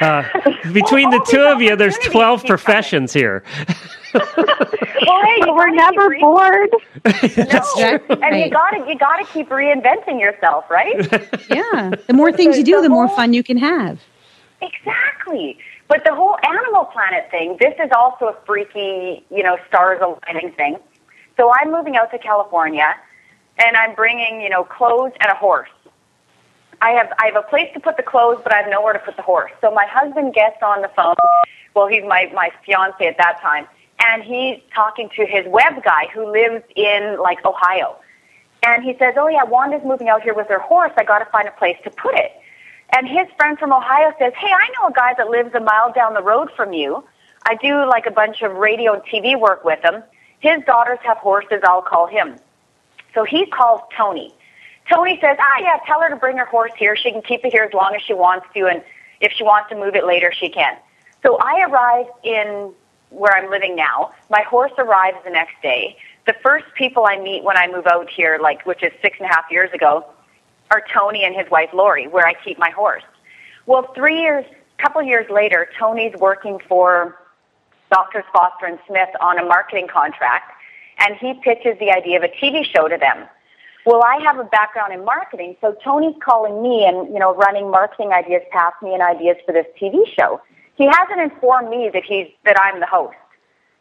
[0.00, 0.22] Uh,
[0.72, 2.48] between Well, the two of you, there's 12 keep coming.
[2.48, 3.42] professions here.
[5.06, 6.70] Well, hey, you We're never re- bored.
[7.04, 7.98] That's No.
[7.98, 8.16] true.
[8.22, 10.96] And you gotta you gotta keep reinventing yourself, right?
[11.50, 14.00] Yeah, the more things you do, The the more whole- fun you can have.
[14.60, 15.58] exactly.
[15.88, 20.52] But the whole Animal Planet thing, this is also a freaky, you know, stars aligning
[20.52, 20.76] thing.
[21.38, 22.94] So I'm moving out to California,
[23.58, 25.70] and I'm bringing, you know, clothes and a horse.
[26.82, 28.98] I have I have a place to put the clothes, but I have nowhere to
[28.98, 29.50] put the horse.
[29.60, 31.16] So my husband gets on the phone.
[31.74, 33.66] Well, he's my my fiance at that time,
[34.00, 37.96] and he's talking to his web guy who lives in like Ohio.
[38.64, 40.92] And he says, "Oh yeah, Wanda's moving out here with her horse.
[40.96, 42.32] I got to find a place to put it."
[42.96, 45.92] And his friend from Ohio says, "Hey, I know a guy that lives a mile
[45.92, 47.04] down the road from you.
[47.46, 50.02] I do like a bunch of radio and TV work with him.
[50.40, 51.60] His daughters have horses.
[51.64, 52.38] I'll call him."
[53.14, 54.34] So he calls Tony.
[54.90, 56.96] Tony says, "Ah, yeah, tell her to bring her horse here.
[56.96, 58.82] She can keep it here as long as she wants to, and
[59.20, 60.76] if she wants to move it later, she can."
[61.22, 62.72] So I arrive in
[63.10, 64.12] where I'm living now.
[64.30, 65.96] My horse arrives the next day.
[66.26, 69.30] The first people I meet when I move out here, like which is six and
[69.30, 70.04] a half years ago,
[70.70, 73.04] are Tony and his wife Lori, where I keep my horse.
[73.66, 74.44] Well, three years,
[74.78, 77.18] couple years later, Tony's working for
[77.90, 80.52] Doctors Foster and Smith on a marketing contract,
[80.98, 83.26] and he pitches the idea of a TV show to them.
[83.86, 87.70] Well, I have a background in marketing, so Tony's calling me and you know running
[87.70, 90.40] marketing ideas past me and ideas for this TV show.
[90.78, 93.16] He hasn't informed me that he's that I'm the host.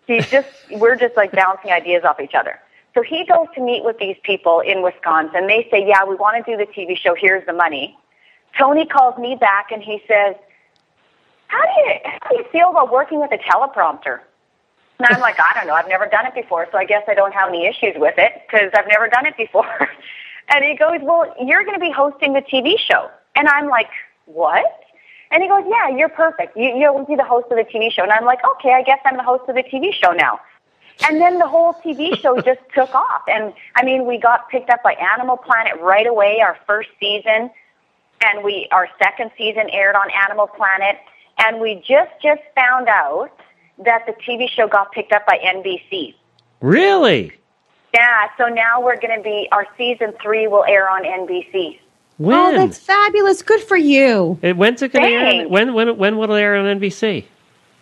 [0.08, 2.60] He's just we're just like bouncing ideas off each other.
[2.96, 5.46] So he goes to meet with these people in Wisconsin.
[5.46, 7.14] They say, "Yeah, we want to do the TV show.
[7.14, 7.96] Here's the money."
[8.58, 10.36] Tony calls me back and he says,
[11.46, 14.22] "How do you how do you feel about working with a teleprompter?"
[14.98, 15.76] And I'm like, "I don't know.
[15.76, 18.42] I've never done it before, so I guess I don't have any issues with it
[18.48, 19.88] because I've never done it before."
[20.50, 23.92] and he goes, "Well, you're going to be hosting the TV show." And I'm like,
[24.26, 24.87] "What?"
[25.32, 26.56] And he goes, "Yeah, you're perfect.
[26.56, 29.00] You, you'll be the host of the TV show." And I'm like, "Okay, I guess
[29.06, 30.40] I'm the host of the TV show now."
[31.08, 33.24] And then the whole TV show just took off.
[33.28, 37.50] And I mean, we got picked up by Animal Planet right away, our first season.
[38.22, 40.98] And we, our second season aired on Animal Planet.
[41.38, 43.30] And we just, just found out
[43.86, 46.16] that the TV show got picked up by NBC.
[46.62, 47.32] Really?
[47.94, 51.80] Yeah, so now we're going to be, our season three will air on NBC.
[52.18, 52.38] When?
[52.38, 53.42] Oh, that's fabulous.
[53.42, 54.40] Good for you.
[54.42, 55.32] It, when's it going to air?
[55.32, 55.52] Thanks.
[55.52, 57.26] When, when, when will it air on NBC?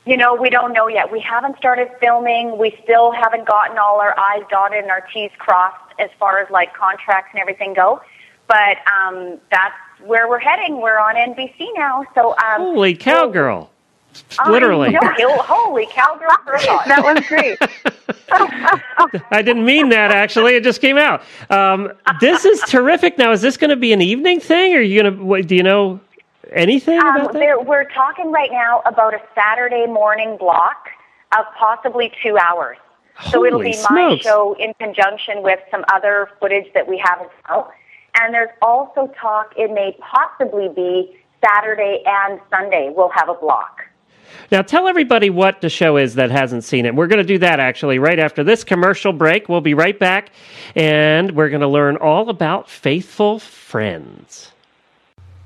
[0.06, 1.12] You know, we don't know yet.
[1.12, 2.58] We haven't started filming.
[2.58, 6.50] We still haven't gotten all our I's dotted and our T's crossed as far as
[6.52, 8.02] like contracts and everything go.
[8.48, 10.80] But um, that's where we're heading.
[10.80, 12.06] We're on NBC now.
[12.14, 13.72] So um, Holy cowgirl.
[14.40, 14.92] I Literally.
[14.92, 16.58] know, holy cowgirl for.
[16.88, 17.58] That was great.
[19.32, 20.56] I didn't mean that actually.
[20.56, 21.22] It just came out.
[21.50, 23.18] Um, this is terrific.
[23.18, 25.48] Now, is this going to be an evening thing, or are you going to?
[25.48, 26.00] Do you know
[26.52, 27.40] anything Um, about that?
[27.40, 30.90] there, we're talking right now about a Saturday morning block
[31.38, 32.78] of possibly two hours.
[33.32, 37.22] so it'll Holy be my show in conjunction with some other footage that we have
[37.22, 37.72] as well.
[38.20, 42.92] And there's also talk it may possibly be Saturday and Sunday.
[42.96, 43.82] We'll have a block.
[44.52, 46.96] Now, tell everybody what the show is that hasn't seen it.
[46.96, 49.50] We're going to do that actually right after this commercial break.
[49.50, 50.32] We'll be right back,
[50.76, 54.52] and we're going to learn all about faithful friends.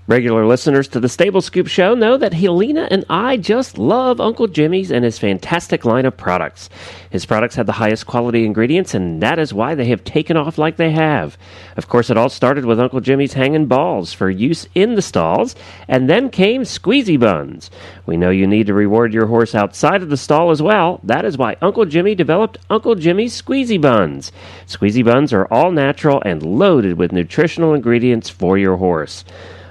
[0.09, 4.47] Regular listeners to the Stable Scoop Show know that Helena and I just love Uncle
[4.47, 6.67] Jimmy's and his fantastic line of products.
[7.11, 10.57] His products have the highest quality ingredients, and that is why they have taken off
[10.57, 11.37] like they have.
[11.77, 15.55] Of course, it all started with Uncle Jimmy's hanging balls for use in the stalls,
[15.87, 17.69] and then came squeezy buns.
[18.07, 21.01] We know you need to reward your horse outside of the stall as well.
[21.03, 24.31] That is why Uncle Jimmy developed Uncle Jimmy's squeezy buns.
[24.65, 29.23] Squeezy buns are all natural and loaded with nutritional ingredients for your horse.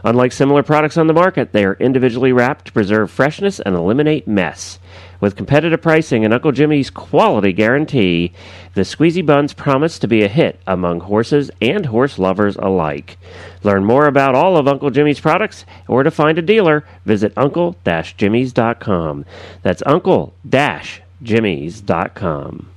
[0.05, 4.29] Unlike similar products on the market, they are individually wrapped to preserve freshness and eliminate
[4.29, 4.79] mess.
[5.21, 8.33] With competitive pricing and Uncle Jimmy's quality guarantee,
[8.75, 13.19] the Squeezy Buns promise to be a hit among horses and horse lovers alike.
[13.65, 19.25] Learn more about all of Uncle Jimmy's products or to find a dealer, visit uncle-jimmys.com.
[19.63, 22.69] That's uncle-jimmys.com.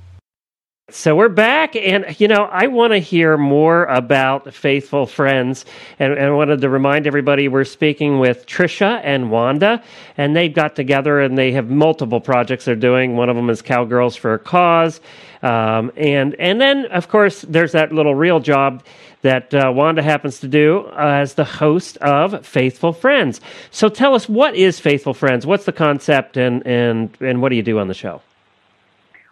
[0.94, 5.64] So we're back, and you know, I want to hear more about faithful friends,
[5.98, 9.82] and, and I wanted to remind everybody we're speaking with Tricia and Wanda,
[10.18, 13.16] and they've got together and they have multiple projects they're doing.
[13.16, 15.00] One of them is Cowgirls for a Cause,
[15.42, 18.84] um, and and then of course there's that little real job
[19.22, 23.40] that uh, Wanda happens to do as the host of Faithful Friends.
[23.70, 25.46] So tell us what is Faithful Friends?
[25.46, 28.20] What's the concept, and and and what do you do on the show?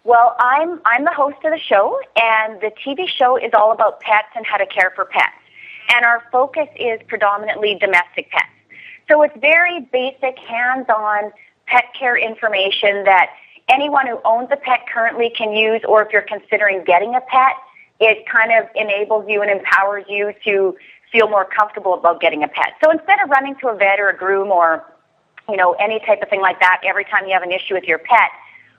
[0.03, 3.99] Well, I'm I'm the host of the show, and the TV show is all about
[3.99, 5.35] pets and how to care for pets.
[5.93, 8.49] And our focus is predominantly domestic pets.
[9.07, 11.31] So it's very basic, hands-on
[11.67, 13.29] pet care information that
[13.69, 17.53] anyone who owns a pet currently can use, or if you're considering getting a pet,
[17.99, 20.75] it kind of enables you and empowers you to
[21.11, 22.73] feel more comfortable about getting a pet.
[22.83, 24.83] So instead of running to a vet or a groom or
[25.47, 27.83] you know any type of thing like that every time you have an issue with
[27.83, 28.31] your pet,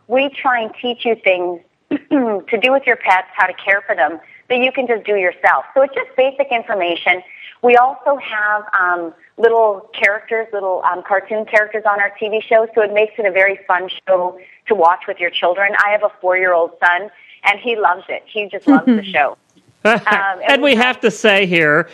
[0.09, 1.61] we try and teach you things
[1.91, 5.17] to do with your pets, how to care for them, that you can just do
[5.17, 5.65] yourself.
[5.75, 7.23] So it's just basic information.
[7.63, 12.83] We also have um, little characters, little um, cartoon characters on our TV show, so
[12.83, 15.73] it makes it a very fun show to watch with your children.
[15.85, 17.11] I have a four-year-old son,
[17.45, 18.25] and he loves it.
[18.27, 19.37] He just loves the show.
[19.85, 21.89] Um, and we have to say here,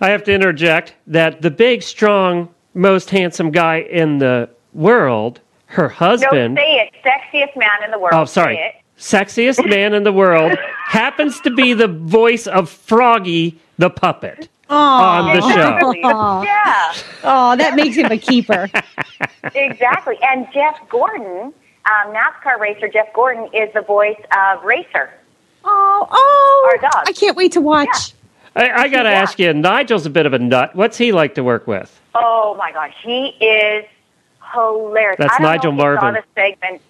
[0.00, 5.88] I have to interject that the big, strong, most handsome guy in the world, her
[5.88, 6.30] husband.
[6.32, 6.58] No, husband.
[6.58, 6.92] say it.
[7.04, 8.12] Sexiest man in the world.
[8.14, 8.56] oh, Say sorry.
[8.56, 8.74] it.
[8.98, 15.34] Sexiest man in the world happens to be the voice of Froggy the puppet on
[15.36, 15.48] the show.
[15.48, 16.00] Exactly.
[16.02, 18.70] yeah, Oh, that makes him a keeper.
[19.54, 20.16] exactly.
[20.22, 25.10] And Jeff Gordon, um, NASCAR racer Jeff Gordon, is the voice of Racer.
[25.64, 26.70] Oh, oh!
[26.72, 27.04] Our dog.
[27.06, 28.12] I can't wait to watch.
[28.54, 29.20] I, I got to Yeah.
[29.20, 30.74] ask you, Nigel's a bit of a nut.
[30.74, 32.00] What's he like to work with?
[32.14, 33.84] Oh my gosh, he is
[34.52, 35.16] hilarious.
[35.18, 36.00] That's I Nigel Marven.
[36.00, 36.82] Saw the segment.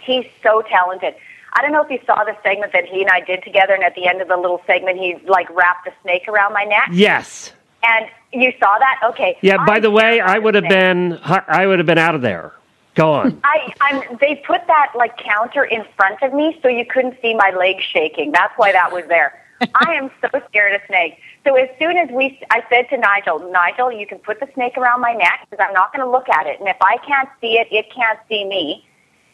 [0.00, 1.14] He's so talented.
[1.52, 3.82] I don't know if you saw the segment that he and I did together, and
[3.82, 6.88] at the end of the little segment, he like wrapped a snake around my neck.
[6.92, 7.52] Yes.
[7.82, 9.00] And you saw that?
[9.10, 9.36] Okay.
[9.42, 9.64] Yeah.
[9.64, 12.52] By I'm the way, I would have been I would have been out of there.
[12.94, 13.40] Go on.
[13.44, 14.18] I, I'm.
[14.20, 17.82] They put that like counter in front of me, so you couldn't see my legs
[17.84, 18.32] shaking.
[18.32, 19.42] That's why that was there.
[19.74, 21.20] I am so scared of snakes.
[21.44, 24.76] So as soon as we, I said to Nigel, Nigel, you can put the snake
[24.76, 27.28] around my neck because I'm not going to look at it, and if I can't
[27.40, 28.86] see it, it can't see me.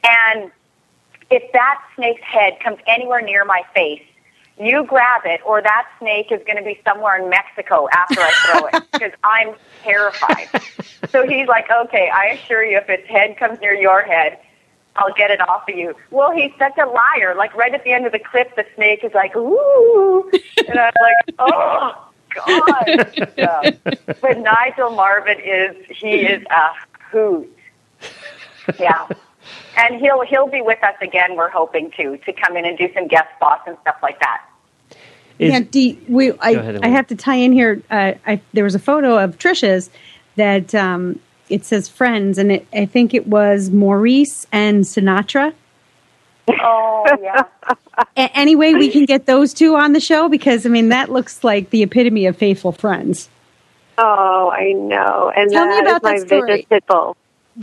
[0.05, 0.51] And
[1.31, 4.03] if that snake's head comes anywhere near my face,
[4.59, 8.33] you grab it, or that snake is going to be somewhere in Mexico after I
[8.47, 10.49] throw it because I'm terrified.
[11.11, 14.38] so he's like, okay, I assure you, if its head comes near your head,
[14.99, 15.95] I'll get it off of you.
[16.11, 17.35] Well, he's such a liar.
[17.37, 20.31] Like right at the end of the clip, the snake is like, ooh,
[20.69, 23.33] and I'm like, oh god.
[23.37, 23.71] Yeah.
[24.21, 26.69] But Nigel Marven is he is a
[27.11, 27.53] hoot.
[28.79, 29.07] Yeah.
[29.77, 31.37] And he'll he'll be with us again.
[31.37, 34.43] We're hoping to to come in and do some guest spots and stuff like that.
[35.39, 37.83] Is- yeah, D, we, I, ahead, I have to tie in here.
[37.91, 39.91] Uh, I, there was a photo of Tricia's
[40.37, 45.53] that um, it says friends, and it, I think it was Maurice and Sinatra.
[46.49, 47.43] Oh yeah.
[48.17, 50.29] A- any way we can get those two on the show?
[50.29, 53.29] Because, I mean, that looks like the epitome of faithful friends.
[53.99, 55.33] Oh, I know.
[55.35, 56.51] And Tell me about my that story.
[56.53, 57.17] vicious pit bull.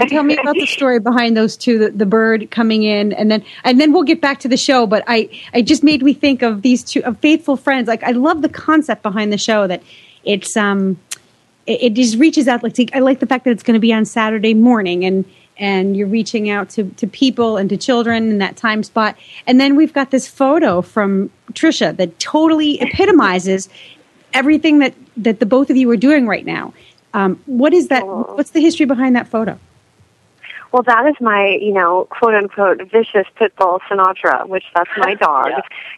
[0.08, 3.46] Tell me about the story behind those two, the, the bird coming in, and then
[3.64, 4.88] and then we'll get back to the show.
[4.88, 7.88] But I, I just made me think of these two of faithful friends.
[7.88, 9.84] Like I love the concept behind the show that
[10.24, 11.00] it's um,
[11.66, 12.64] it, it just reaches out.
[12.64, 15.26] Like I like the fact that it's going to be on Saturday morning, and
[15.58, 19.16] and you're reaching out to to people and to children in that time spot.
[19.48, 23.70] And then we've got this photo from Tricia that totally epitomizes
[24.34, 26.74] everything that that the both of you are doing right now.
[27.14, 28.06] Um, what is that?
[28.06, 29.60] What's the history behind that photo?
[30.74, 35.14] Well, that is my, you know, quote unquote vicious pit bull Sinatra, which that's my
[35.28, 35.52] dog.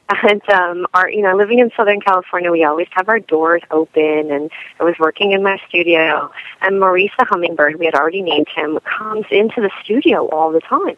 [0.09, 4.29] And um our you know, living in Southern California we always have our doors open
[4.31, 6.29] and I was working in my studio
[6.61, 10.59] and Maurice the hummingbird, we had already named him, comes into the studio all the
[10.59, 10.97] time.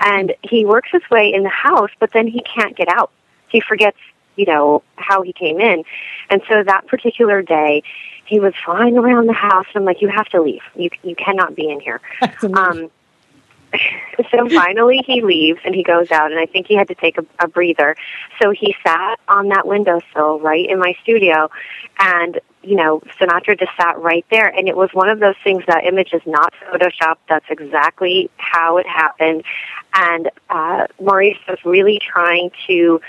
[0.00, 3.12] And he works his way in the house, but then he can't get out.
[3.46, 3.98] He forgets,
[4.34, 5.84] you know, how he came in.
[6.28, 7.84] And so that particular day,
[8.24, 9.66] he was flying around the house.
[9.74, 10.62] And I'm like, you have to leave.
[10.74, 12.00] You you cannot be in here.
[12.42, 12.90] Um,
[14.30, 17.18] so finally he leaves and he goes out and I think he had to take
[17.18, 17.96] a, a breather.
[18.40, 21.50] So he sat on that windowsill right in my studio
[21.98, 25.64] and you know, Sinatra just sat right there and it was one of those things
[25.66, 27.16] that image is not photoshopped.
[27.28, 29.42] That's exactly how it happened.
[29.94, 33.00] And uh Maurice was really trying to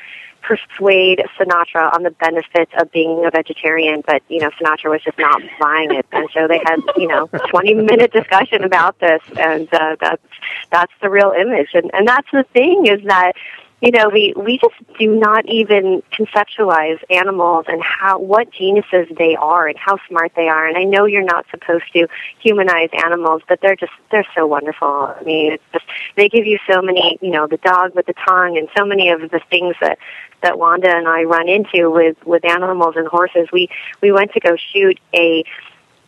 [0.44, 5.18] persuade Sinatra on the benefits of being a vegetarian, but you know Sinatra was just
[5.18, 9.68] not buying it, and so they had you know twenty minute discussion about this, and
[9.74, 10.24] uh, that's
[10.72, 13.34] that's the real image, and and that's the thing is that
[13.84, 19.36] you know we we just do not even conceptualize animals and how what geniuses they
[19.36, 22.08] are and how smart they are, and I know you're not supposed to
[22.40, 24.88] humanize animals, but they're just they're so wonderful.
[24.88, 28.14] I mean, it's just they give you so many you know the dog with the
[28.26, 30.00] tongue and so many of the things that
[30.42, 33.50] that Wanda and I run into with with animals and horses.
[33.52, 33.68] We
[34.02, 35.44] we went to go shoot a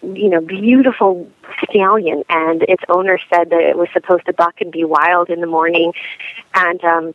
[0.01, 1.29] you know beautiful
[1.69, 5.41] stallion, and its owner said that it was supposed to buck and be wild in
[5.41, 5.91] the morning,
[6.53, 7.13] and um,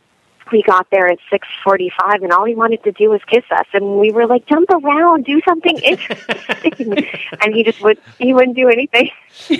[0.51, 3.43] we got there at six forty five, and all he wanted to do was kiss
[3.51, 7.05] us, and we were like, jump around, do something interesting,
[7.41, 9.09] and he just would he wouldn't do anything.
[9.29, 9.55] So,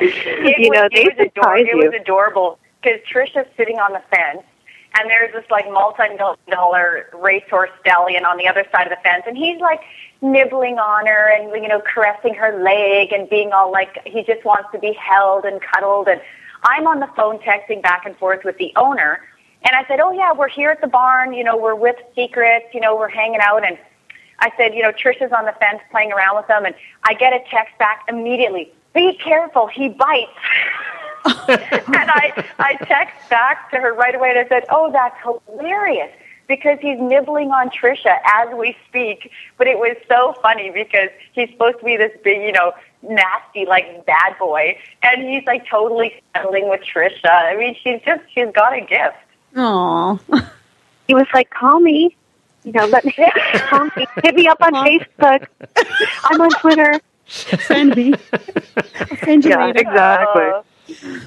[0.00, 4.02] you was, know, it was, ador- surprise it was adorable because Tricia's sitting on the
[4.10, 4.42] fence,
[4.98, 9.36] and there's this like multi-dollar racehorse stallion on the other side of the fence, and
[9.36, 9.80] he's like
[10.20, 14.44] nibbling on her and you know caressing her leg and being all like he just
[14.44, 16.20] wants to be held and cuddled, and
[16.64, 19.20] I'm on the phone texting back and forth with the owner,
[19.64, 22.66] and I said, oh yeah, we're here at the barn, you know, we're with Secrets,
[22.74, 23.78] you know, we're hanging out, and
[24.38, 27.32] I said, you know, Tricia's on the fence playing around with them, and I get
[27.32, 28.72] a text back immediately.
[28.94, 30.30] Be careful, he bites.
[31.24, 36.10] and I, I text back to her right away and I said, oh, that's hilarious.
[36.48, 39.30] because he's nibbling on Tricia as we speak.
[39.56, 43.64] But it was so funny because he's supposed to be this big, you know, nasty
[43.66, 47.30] like bad boy, and he's like totally settling with Tricia.
[47.30, 49.16] I mean, she's just she's got a gift.
[49.56, 50.18] Aw.
[51.08, 52.16] He was like, "Call me,
[52.64, 53.12] you know, let me
[53.68, 55.46] call me, hit me up on Facebook.
[56.24, 58.14] I'm on Twitter." Send me.
[58.32, 59.80] I'll send you Yeah, later.
[59.80, 60.42] exactly.
[60.42, 60.62] Uh,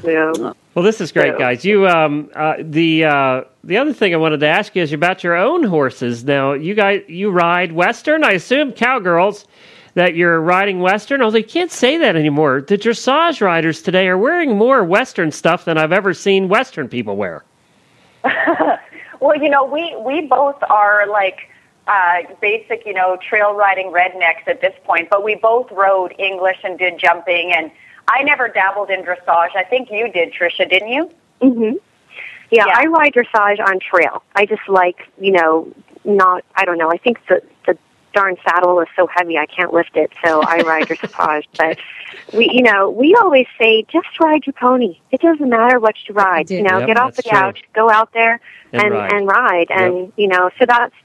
[0.04, 0.54] Yeah.
[0.74, 1.66] Well, this is great, So- guys.
[1.66, 5.24] You um uh, the uh, the other thing I wanted to ask you is about
[5.24, 6.24] your own horses.
[6.24, 8.24] Now, you guys you ride Western.
[8.24, 9.46] I assume cowgirls
[9.96, 11.22] that you're riding Western.
[11.22, 12.62] Although you can't say that anymore.
[12.62, 17.18] The dressage riders today are wearing more Western stuff than I've ever seen Western people
[17.18, 17.44] wear.
[19.22, 21.50] Well, you know, we we both are like
[21.88, 26.58] uh, basic, you know, trail riding rednecks at this point, but we both rode English
[26.64, 27.72] and did jumping, and
[28.08, 29.56] I never dabbled in dressage.
[29.56, 31.10] I think you did, Tricia, didn't you?
[31.42, 31.78] hmm
[32.52, 32.74] Yeah, Yeah.
[32.76, 34.22] I ride dressage on trail.
[34.36, 35.72] I just like, you know,
[36.04, 36.44] not.
[36.56, 36.92] I don't know.
[36.92, 37.78] I think the the
[38.14, 41.46] darn saddle is so heavy I can't lift it, so I ride dressage.
[41.58, 41.78] But
[42.36, 45.00] we, you know, we always say just ride your pony.
[45.12, 46.50] It doesn't matter what you ride.
[46.50, 47.38] You know, Yep, get off the that's true.
[47.40, 48.40] couch, go out there,
[48.74, 49.14] And and ride.
[49.14, 49.68] and ride.
[49.72, 50.96] And you know, so that's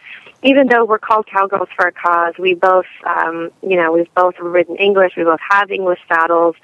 [0.43, 4.35] even though we're called cowgirls for a cause, we both, um, you know, we've both
[4.41, 5.13] ridden English.
[5.17, 6.57] We both have English saddles,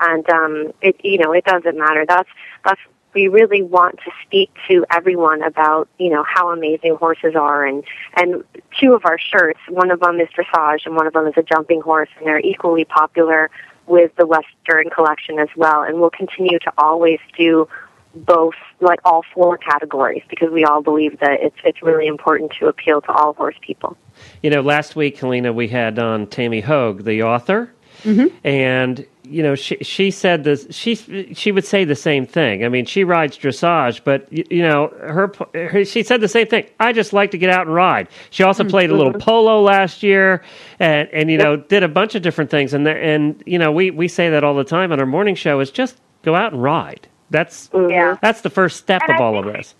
[0.00, 2.04] and um, it, you know, it doesn't matter.
[2.06, 2.28] That's
[2.64, 2.80] that's
[3.14, 7.84] we really want to speak to everyone about, you know, how amazing horses are, and
[8.16, 8.44] and
[8.80, 11.42] two of our shirts, one of them is dressage, and one of them is a
[11.42, 13.50] jumping horse, and they're equally popular
[13.88, 15.82] with the Western collection as well.
[15.82, 17.68] And we'll continue to always do
[18.14, 22.66] both like all four categories because we all believe that it's it's really important to
[22.66, 23.96] appeal to all horse people.
[24.42, 27.72] You know, last week, Helena, we had on Tami Hoag, the author,
[28.02, 28.34] mm-hmm.
[28.44, 30.66] and you know, she she said this.
[30.70, 30.94] She
[31.34, 32.64] she would say the same thing.
[32.64, 36.46] I mean, she rides dressage, but y- you know, her, her she said the same
[36.46, 36.66] thing.
[36.80, 38.08] I just like to get out and ride.
[38.30, 38.70] She also hmm.
[38.70, 39.24] played a little uh-huh.
[39.24, 40.42] polo last year,
[40.78, 42.72] and and you know, did a bunch of different things.
[42.74, 45.34] And the, and you know, we we say that all the time on our morning
[45.34, 47.08] show is just go out and ride.
[47.30, 47.90] That's mm-hmm.
[47.90, 48.16] Yeah.
[48.22, 49.74] that's the first step And of I all of think- this.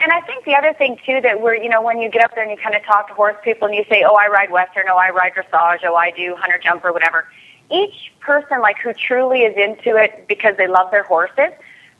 [0.00, 2.30] And I think the other thing too that we're, you know, when you get up
[2.34, 4.48] there and you kind of talk to horse people and you say, "Oh, I ride
[4.50, 4.84] Western.
[4.88, 5.80] Oh, I ride dressage.
[5.84, 7.26] Oh, I do hunter jump or whatever."
[7.70, 11.52] Each person, like who truly is into it because they love their horses,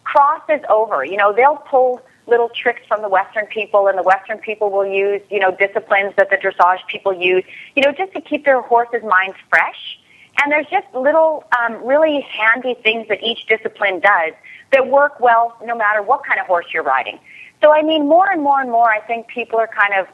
[0.04, 1.04] crosses over.
[1.04, 4.86] You know, they'll pull little tricks from the Western people, and the Western people will
[4.86, 7.44] use, you know, disciplines that the dressage people use.
[7.74, 9.98] You know, just to keep their horses' minds fresh.
[10.42, 14.34] And there's just little, um, really handy things that each discipline does
[14.72, 17.18] that work well no matter what kind of horse you're riding.
[17.60, 20.06] So, I mean, more and more and more, I think people are kind of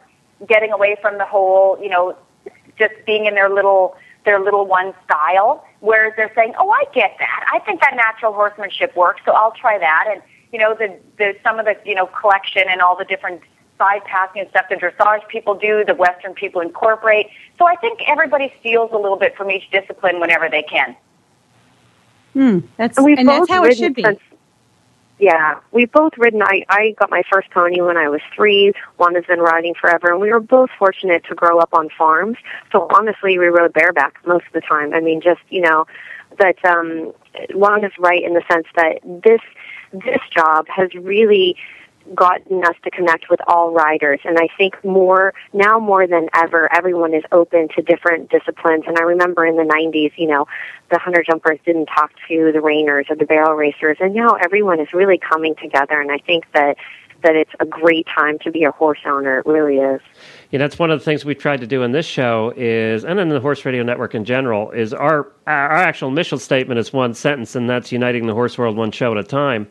[0.49, 2.17] getting away from the whole, you know,
[2.79, 7.17] just being in their little their little one style, whereas they're saying, "Oh, I get
[7.19, 7.51] that.
[7.53, 10.23] I think that natural horsemanship works, so I'll try that." And
[10.53, 13.43] you know, the the some of the you know collection and all the different
[13.79, 17.27] side passing and stuff the dressage people do, the Western people incorporate.
[17.59, 20.97] So I think everybody steals a little bit from each discipline whenever they can.
[22.35, 24.05] Hmm, that's And and that's how it should be.
[25.19, 26.43] Yeah, we've both ridden.
[26.43, 28.73] I, I got my first pony when I was three.
[28.97, 32.37] Juan has been riding forever, and we were both fortunate to grow up on farms.
[32.73, 34.93] So honestly, we rode bareback most of the time.
[34.93, 35.87] I mean, just you know,
[36.39, 37.13] that um,
[37.55, 39.41] Juan is right in the sense that this
[39.93, 41.57] this job has really
[42.15, 44.21] gotten us to connect with all riders.
[44.25, 48.85] And I think more now more than ever everyone is open to different disciplines.
[48.87, 50.47] And I remember in the 90s you know
[50.91, 53.99] the hunter jumpers didn't talk to the reiners or the barrel racers.
[54.01, 56.01] And now everyone is really coming together.
[56.01, 56.77] And I think that
[57.25, 59.39] that it's a great time to be a horse owner.
[59.39, 60.01] It really is.
[60.53, 63.19] Know, that's one of the things we've tried to do in this show is, and
[63.19, 67.15] in the Horse Radio Network in general, is our our actual mission statement is one
[67.15, 69.69] sentence, and that's uniting the horse world one show at a time.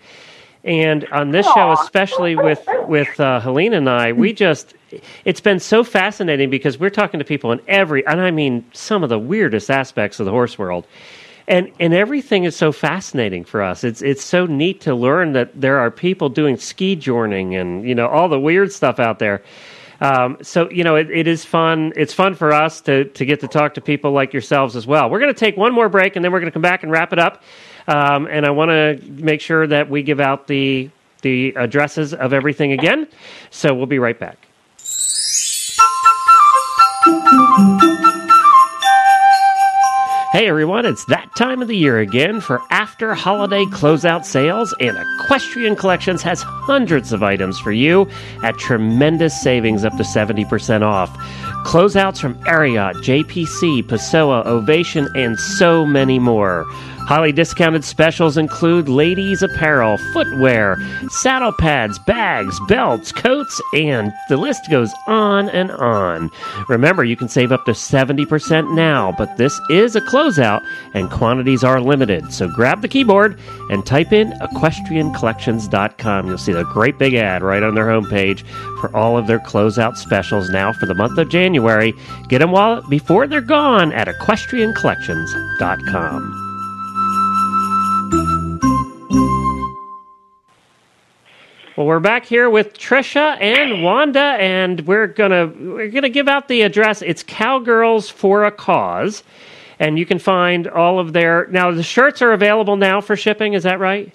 [0.63, 4.73] And on this show, especially with with uh, Helena and I, we just
[5.25, 9.03] it's been so fascinating because we're talking to people in every, and I mean some
[9.03, 10.87] of the weirdest aspects of the horse world.
[11.49, 13.83] And and everything is so fascinating for us.
[13.83, 18.07] It's it's so neat to learn that there are people doing skijoring and you know
[18.07, 19.43] all the weird stuff out there.
[19.99, 21.91] Um, so you know it, it is fun.
[21.97, 25.09] It's fun for us to to get to talk to people like yourselves as well.
[25.09, 26.91] We're going to take one more break and then we're going to come back and
[26.91, 27.43] wrap it up.
[27.87, 30.89] Um, and I want to make sure that we give out the
[31.21, 33.07] the addresses of everything again.
[33.49, 34.37] So we'll be right back.
[40.33, 44.97] Hey everyone, it's that time of the year again for after holiday closeout sales, and
[45.19, 48.09] Equestrian Collections has hundreds of items for you
[48.41, 51.15] at tremendous savings up to 70% off.
[51.67, 56.65] Closeouts from Ariat, JPC, Pessoa, Ovation, and so many more.
[57.05, 60.77] Highly discounted specials include ladies' apparel, footwear,
[61.09, 66.31] saddle pads, bags, belts, coats, and the list goes on and on.
[66.69, 70.61] Remember, you can save up to 70% now, but this is a closeout
[70.93, 72.31] and quantities are limited.
[72.31, 73.37] So grab the keyboard
[73.69, 76.27] and type in equestriancollections.com.
[76.27, 78.45] You'll see the great big ad right on their homepage
[78.79, 81.93] for all of their closeout specials now for the month of January.
[82.29, 86.42] Get them while before they're gone at equestriancollections.com.
[91.75, 96.47] Well, we're back here with Tricia and Wanda, and we're gonna we're gonna give out
[96.47, 97.01] the address.
[97.01, 99.23] It's Cowgirls for a Cause,
[99.79, 101.71] and you can find all of their now.
[101.71, 103.53] The shirts are available now for shipping.
[103.53, 104.11] Is that right?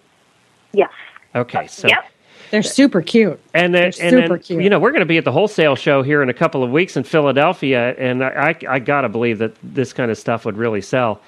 [0.72, 0.92] Yes.
[1.34, 2.08] Okay, so Yep.
[2.52, 3.40] They're super cute.
[3.54, 4.62] and then, They're and then super cute.
[4.62, 6.70] you know we're going to be at the wholesale show here in a couple of
[6.70, 10.44] weeks in Philadelphia, and I I, I got to believe that this kind of stuff
[10.44, 11.20] would really sell.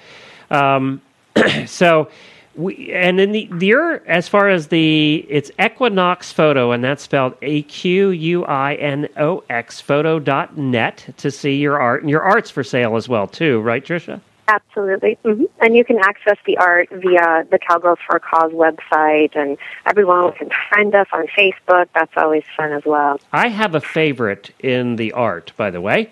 [0.49, 1.01] Um,
[1.65, 2.07] so
[2.55, 7.03] we and then the, the your as far as the it's Equinox Photo, and that's
[7.03, 12.01] spelled A Q U I N O X Photo dot net to see your art,
[12.01, 14.19] and your art's for sale as well too, right, Tricia?
[14.47, 15.17] Absolutely.
[15.23, 19.57] hmm And you can access the art via the Cowgirls for a Cause website, and
[19.85, 21.87] everyone can friend us on Facebook.
[21.95, 23.19] That's always fun as well.
[23.31, 26.11] I have a favorite in the art, by the way,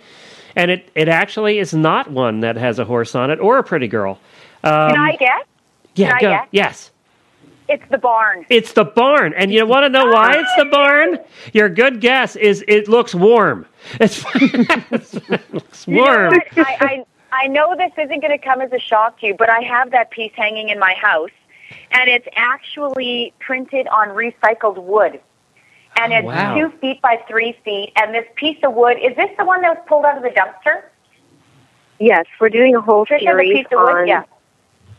[0.55, 3.63] and it it actually is not one that has a horse on it or a
[3.63, 4.19] pretty girl.
[4.63, 5.45] Um, Can I guess?
[5.99, 6.29] Yeah, can go.
[6.29, 6.47] guess?
[6.51, 6.91] Yes.
[7.67, 8.45] It's the barn.
[8.49, 11.19] It's the barn, and you want to know why it's the barn?
[11.53, 13.65] Your good guess is it looks warm.
[13.99, 16.33] It's it looks You know warm.
[16.33, 16.47] what?
[16.57, 17.05] I, I
[17.43, 19.91] I know this isn't going to come as a shock to you, but I have
[19.91, 21.29] that piece hanging in my house,
[21.91, 25.19] and it's actually printed on recycled wood,
[25.95, 26.55] and oh, it's wow.
[26.55, 27.91] two feet by three feet.
[27.95, 30.29] And this piece of wood is this the one that was pulled out of the
[30.29, 30.85] dumpster?
[31.99, 33.91] Yes, we're doing a whole Tricia, the series piece of wood.
[33.91, 34.23] on Yeah.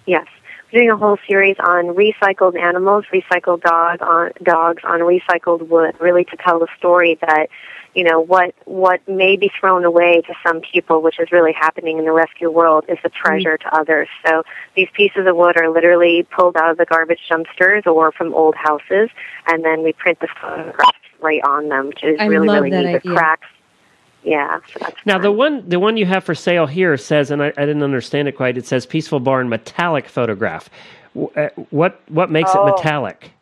[0.07, 0.40] yes, we're
[0.73, 6.25] doing a whole series on recycled animals, recycled dog on dogs on recycled wood, really
[6.25, 7.49] to tell the story that
[7.95, 11.99] you know what what may be thrown away to some people, which is really happening
[11.99, 14.09] in the rescue world, is a treasure to others.
[14.27, 14.43] So
[14.77, 18.55] these pieces of wood are literally pulled out of the garbage dumpsters or from old
[18.55, 19.11] houses,
[19.47, 22.83] and then we print the photographs right on them, which is I really really neat.
[22.83, 23.15] The idea.
[23.15, 23.49] cracks.
[24.23, 25.23] Yeah, so Now fun.
[25.23, 28.29] the one the one you have for sale here says, and I, I didn't understand
[28.29, 28.59] it quite.
[28.59, 30.69] It says "Peaceful Barn Metallic Photograph."
[31.37, 32.67] Uh, What what makes Oh.
[32.67, 33.33] it metallic?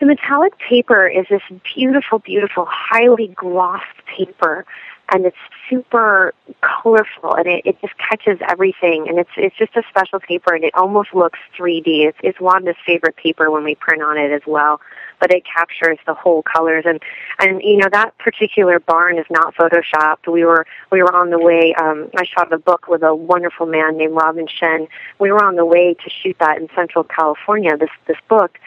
[0.00, 1.42] The metallic paper is this
[1.74, 4.66] beautiful, beautiful, highly glossed paper,
[5.12, 5.36] and it's
[5.68, 6.32] super
[6.62, 10.64] colorful, and it, it just catches everything, and it's it's just a special paper, and
[10.64, 12.06] it almost looks 3D.
[12.06, 14.80] It's it's Wanda's favorite paper when we print on it as well,
[15.20, 17.00] but it captures the whole colors, and
[17.38, 20.32] and you know that particular barn is not photoshopped.
[20.32, 21.74] We were we were on the way.
[21.74, 24.88] Um, I shot a book with a wonderful man named Robin Shen.
[25.18, 27.76] We were on the way to shoot that in Central California.
[27.76, 28.58] This this book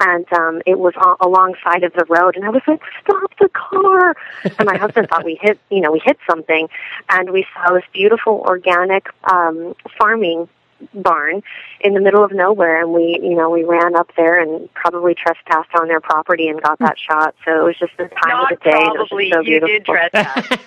[0.00, 3.48] and um it was on, alongside of the road and i was like stop the
[3.50, 4.14] car.
[4.44, 6.68] And my husband thought we hit you know we hit something
[7.08, 10.48] and we saw this beautiful organic um farming
[10.94, 11.42] barn
[11.80, 15.14] in the middle of nowhere and we you know we ran up there and probably
[15.14, 17.34] trespassed on their property and got that shot.
[17.44, 18.76] So it was just the time Not of the day.
[18.76, 19.30] And it was probably.
[19.30, 19.68] just so you beautiful.
[19.68, 20.58] did trespass.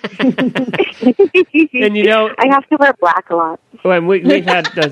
[1.72, 3.60] And you know, i have to wear black a lot.
[3.82, 4.90] When we we've had uh,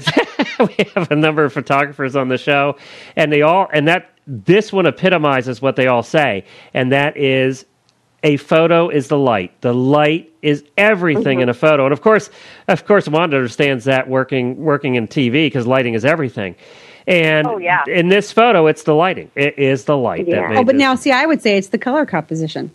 [0.67, 2.77] we have a number of photographers on the show,
[3.17, 7.65] and they all and that this one epitomizes what they all say, and that is
[8.23, 9.59] a photo is the light.
[9.63, 11.45] The light is everything mm-hmm.
[11.45, 12.31] in a photo, and of course,
[12.69, 16.55] of course, Wanda understands that working working in TV because lighting is everything.
[17.07, 17.85] And Oh, yeah.
[17.87, 19.31] in this photo, it's the lighting.
[19.35, 20.43] It is the light Yeah.
[20.43, 20.81] that made Oh, but this.
[20.81, 22.71] now see, I would say it's the color composition.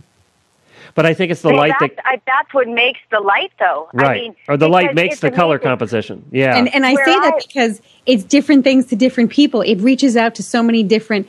[0.95, 3.51] But I think it's the Well, light that's, that I, that's what makes the light,
[3.59, 3.89] though.
[3.93, 6.23] right, I mean, or the light makes it's the color composition.
[6.31, 9.61] Yeah, And and I Where say that because it's different things to different people.
[9.61, 11.27] It reaches out to so many different.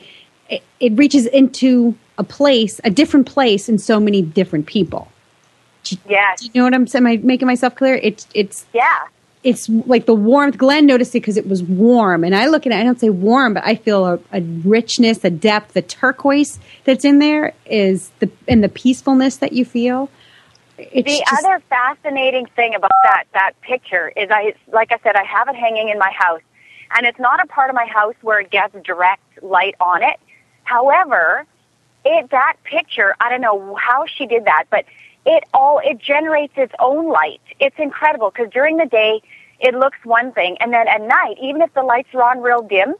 [0.49, 5.07] It, it reaches into a place, a different place, in so many different people.
[6.07, 6.41] Yes.
[6.41, 7.05] Do you know what I'm saying?
[7.05, 7.95] Am I making myself clear?
[7.95, 9.07] It's it's Yeah.
[9.45, 10.57] It's like the warmth.
[10.57, 12.75] Glenn noticed it because it was warm, and I look at it.
[12.75, 15.73] I don't say warm, but I feel a, a richness, a depth.
[15.73, 20.09] The turquoise that's in there is the and the peacefulness that you feel.
[20.77, 25.15] It's The just- other fascinating thing about that that picture is I like I said
[25.15, 26.41] I have it hanging in my house
[26.97, 30.19] and it's not a part of my house where it gets direct light on it.
[30.63, 31.45] However,
[32.03, 34.85] it that picture, I don't know how she did that, but
[35.25, 37.41] it all it generates its own light.
[37.59, 39.21] It's incredible because during the day
[39.59, 42.61] it looks one thing and then at night even if the lights are on real
[42.61, 42.95] dim,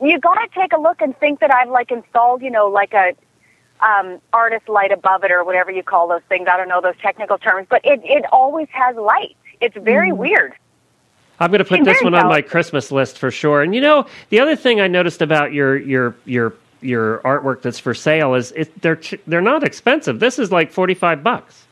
[0.00, 2.92] you got to take a look and think that I've like installed, you know, like
[2.92, 3.14] a
[3.80, 6.46] um, artist light above it or whatever you call those things.
[6.50, 9.36] I don't know those technical terms, but it, it always has light.
[9.60, 10.54] It's very weird.
[11.40, 13.62] I'm going to put this one on my Christmas list for sure.
[13.62, 16.54] And you know, the other thing I noticed about your your your
[16.84, 20.20] your artwork that's for sale is it, they're they're not expensive.
[20.20, 21.64] This is like 45 bucks.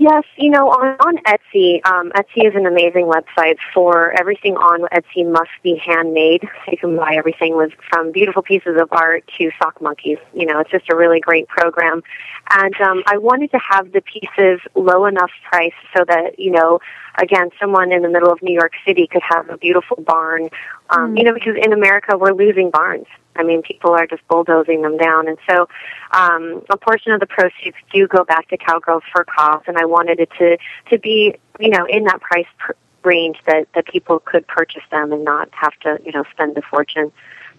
[0.00, 4.82] Yes, you know, on, on Etsy, um, Etsy is an amazing website for everything on
[4.92, 6.42] Etsy must be handmade.
[6.42, 10.18] So you can buy everything with from beautiful pieces of art to sock monkeys.
[10.34, 12.04] You know, it's just a really great program.
[12.50, 16.78] And um, I wanted to have the pieces low enough price so that, you know,
[17.20, 20.48] again, someone in the middle of New York City could have a beautiful barn.
[20.90, 23.06] Um, You know, because in America we're losing barns.
[23.38, 25.68] I mean, people are just bulldozing them down, and so
[26.10, 29.84] um, a portion of the proceeds do go back to Cowgirls for Cause, and I
[29.84, 30.58] wanted it to
[30.90, 32.72] to be, you know, in that price pr-
[33.04, 36.62] range that that people could purchase them and not have to, you know, spend a
[36.62, 37.12] fortune.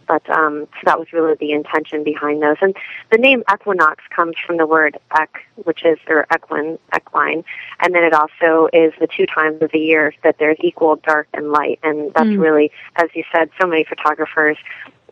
[0.08, 2.58] But um, so that was really the intention behind those.
[2.62, 2.76] And
[3.12, 7.44] the name equinox comes from the word ek, which is or equine, equine,
[7.80, 11.28] and then it also is the two times of the year that there's equal dark
[11.32, 14.58] and light, and that's really, as you said, so many photographers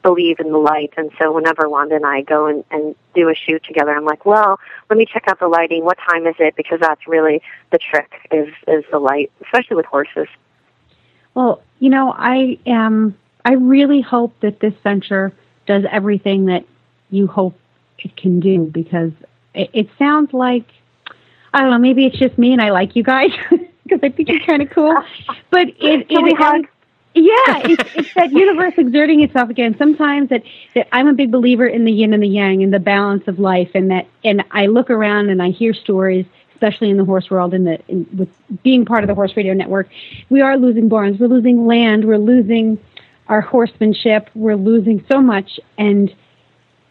[0.08, 0.94] believe in the light.
[0.96, 4.26] And so whenever Wanda and I go and, and do a shoot together, I'm like,
[4.26, 4.58] well,
[4.90, 5.84] let me check out the lighting.
[5.84, 6.56] What time is it?
[6.56, 7.42] Because that's really
[7.72, 10.28] the trick is is the light, especially with horses.
[11.34, 13.18] Well, you know, I am.
[13.44, 15.34] I really hope that this venture
[15.66, 16.66] does everything that
[17.10, 17.58] you hope
[18.00, 19.12] it can do because
[19.54, 20.66] it, it sounds like
[21.54, 21.80] I don't know.
[21.80, 23.32] Maybe it's just me and I like you guys
[23.84, 24.96] because I think you're kind of cool.
[25.50, 26.68] But it, Can it we hug?
[27.18, 29.76] Yeah, it's, it's that universe exerting itself again.
[29.78, 30.44] Sometimes that,
[30.76, 33.40] that I'm a big believer in the yin and the yang and the balance of
[33.40, 37.30] life, and that and I look around and I hear stories, especially in the horse
[37.30, 38.30] world, in the in, with
[38.62, 39.90] being part of the Horse Radio Network.
[40.30, 42.78] We are losing barns, we're losing land, we're losing
[43.28, 46.14] our horsemanship, we're losing so much, and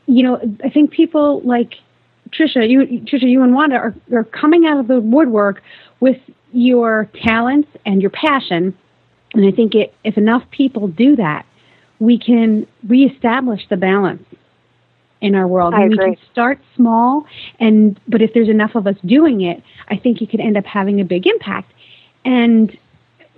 [0.07, 1.75] you know, I think people like
[2.31, 5.63] Tricia, you, Tricia, you and Wanda are, are coming out of the woodwork
[6.01, 6.19] with
[6.53, 8.77] your talents and your passion.
[9.37, 11.45] And I think it, if enough people do that,
[11.99, 14.25] we can reestablish the balance
[15.21, 15.75] in our world.
[15.75, 17.27] I and we can start small,
[17.61, 20.65] and but if there's enough of us doing it, I think you could end up
[20.65, 21.71] having a big impact.
[22.25, 22.77] And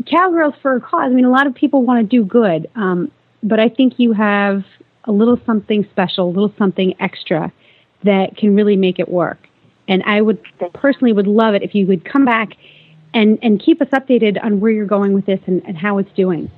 [0.07, 1.07] Cowgirls for a Cause.
[1.07, 3.11] I mean, a lot of people want to do good, um,
[3.43, 4.65] but I think you have
[5.05, 7.53] a little something special, a little something extra
[8.05, 9.49] that can really make it work.
[9.89, 10.41] And I would
[10.75, 12.51] personally would love it if you would come back
[13.15, 16.13] and, and keep us updated on where you're going with this and, and how it's
[16.13, 16.51] doing.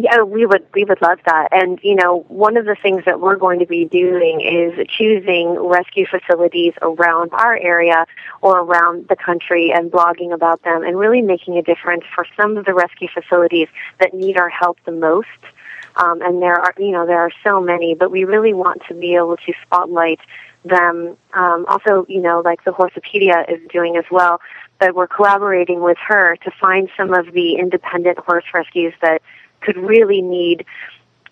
[0.00, 1.48] Yeah, we would we would love that.
[1.50, 5.58] And you know, one of the things that we're going to be doing is choosing
[5.58, 8.06] rescue facilities around our area
[8.40, 12.56] or around the country and blogging about them and really making a difference for some
[12.56, 13.66] of the rescue facilities
[13.98, 15.26] that need our help the most.
[15.96, 18.94] Um, and there are, you know, there are so many, but we really want to
[18.94, 20.20] be able to spotlight
[20.64, 21.16] them.
[21.34, 24.40] Um, also, you know, like the Horsepedia is doing as well,
[24.78, 29.22] but we're collaborating with her to find some of the independent horse rescues that
[29.60, 30.64] could really need,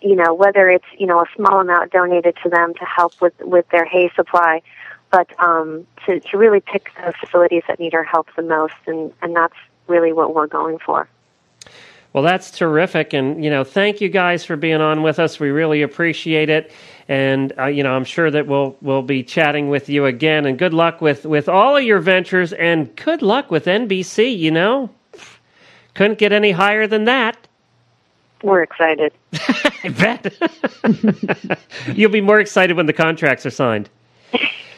[0.01, 3.33] you know, whether it's, you know, a small amount donated to them to help with,
[3.39, 4.61] with their hay supply,
[5.11, 8.75] but um, to, to really pick those facilities that need our help the most.
[8.85, 9.55] And, and that's
[9.87, 11.07] really what we're going for.
[12.17, 15.39] Well, that's terrific, and you know, thank you guys for being on with us.
[15.39, 16.71] We really appreciate it,
[17.07, 20.47] and uh, you know, I'm sure that we'll we'll be chatting with you again.
[20.47, 24.35] And good luck with with all of your ventures, and good luck with NBC.
[24.35, 24.89] You know,
[25.93, 27.47] couldn't get any higher than that.
[28.41, 29.13] We're excited.
[29.83, 31.59] I bet
[31.95, 33.91] you'll be more excited when the contracts are signed.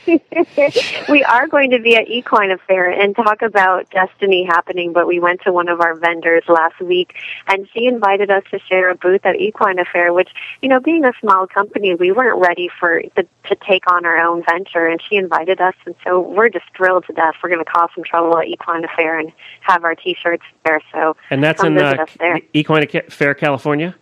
[1.10, 5.20] we are going to be at Equine Affaire and talk about Destiny happening, but we
[5.20, 7.16] went to one of our vendors last week
[7.48, 10.30] and she invited us to share a booth at Equine Affaire, which,
[10.62, 14.18] you know, being a small company, we weren't ready for the, to take on our
[14.18, 17.36] own venture and she invited us and so we're just thrilled to death.
[17.44, 19.32] We're going to cause some trouble at Equine Affaire and
[19.62, 20.82] have our t-shirts there.
[20.92, 22.06] So And that's in uh.
[22.54, 23.96] Equine Affaire, California.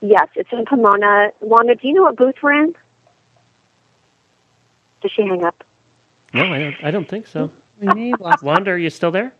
[0.00, 1.32] Yes, it's in Pomona.
[1.40, 2.74] Wanda, do you know what booth we're in?
[5.02, 5.64] Did she hang up?
[6.32, 6.76] No, I don't.
[6.84, 7.50] I don't think so.
[7.80, 8.42] We may have lost.
[8.42, 9.32] Wanda, are you still there?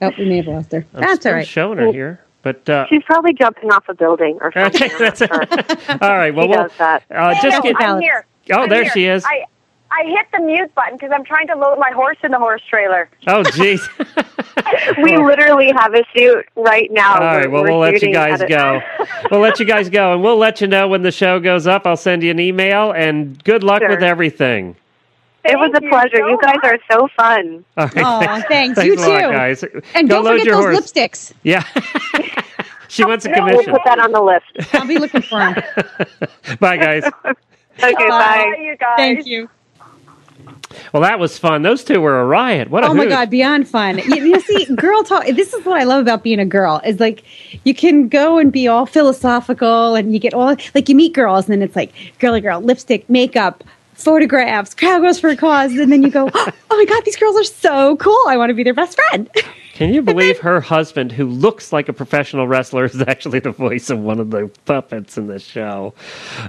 [0.00, 0.84] Oh, we may have lost her.
[0.94, 1.46] I'm That's still all right.
[1.46, 4.82] showing her here, but uh, She's probably jumping off a building or something.
[4.82, 5.98] Okay, I'm not that's- sure.
[6.02, 6.34] all right.
[6.34, 7.02] Well, She we'll does that.
[7.10, 7.76] uh, just No, get.
[7.80, 8.26] I'm here.
[8.52, 8.92] Oh, I'm there here.
[8.92, 9.24] she is.
[9.24, 9.44] I,
[9.90, 12.62] I hit the mute button because I'm trying to load my horse in the horse
[12.68, 13.08] trailer.
[13.26, 13.80] Oh, jeez.
[15.02, 17.14] we literally have a shoot right now.
[17.14, 17.50] All right.
[17.50, 18.80] Well, we'll let you guys go.
[19.30, 21.86] we'll let you guys go, and we'll let you know when the show goes up.
[21.86, 23.90] I'll send you an email, and good luck Sure.
[23.90, 24.76] with everything.
[25.44, 26.16] It was a Thank you pleasure.
[26.18, 27.64] so You guys are so fun.
[27.76, 27.92] All right.
[27.98, 28.78] Oh, thanks.
[28.78, 29.30] Thanks You a lot, too.
[29.32, 29.62] guys.
[29.94, 30.92] And Go don't load forget your those horse.
[30.92, 31.32] lipsticks.
[31.42, 31.64] Yeah.
[32.88, 34.74] she wants a No, We'll put that on the list.
[34.74, 35.62] I'll be looking for them.
[36.60, 37.04] Bye, guys.
[37.04, 37.92] Okay, bye.
[38.08, 38.96] Bye, you guys.
[38.96, 39.50] Thank you.
[40.92, 41.62] Well, that was fun.
[41.62, 42.70] Those two were a riot.
[42.70, 43.08] What a Oh my hoot.
[43.10, 43.98] god, beyond fun.
[43.98, 45.26] You, you see, girl talk.
[45.26, 46.80] This is what I love about being a girl.
[46.84, 47.22] Is like
[47.64, 51.46] you can go and be all philosophical, and you get all like you meet girls,
[51.46, 53.64] and then it's like girly girl, lipstick, makeup,
[53.94, 57.36] photographs, crowd goes for a cause, and then you go, oh my god, these girls
[57.36, 58.18] are so cool.
[58.28, 59.30] I want to be their best friend.
[59.74, 63.90] Can you believe her husband, who looks like a professional wrestler, is actually the voice
[63.90, 65.94] of one of the puppets in the show?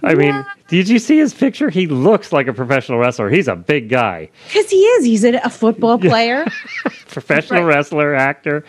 [0.03, 1.71] I mean, did you see his picture?
[1.71, 3.31] He looks like a professional wrestler.
[3.31, 4.29] He's a big guy.
[4.47, 5.05] Because he is.
[5.05, 6.45] He's a, a football player.
[7.07, 7.75] professional Right.
[7.75, 8.63] wrestler, actor.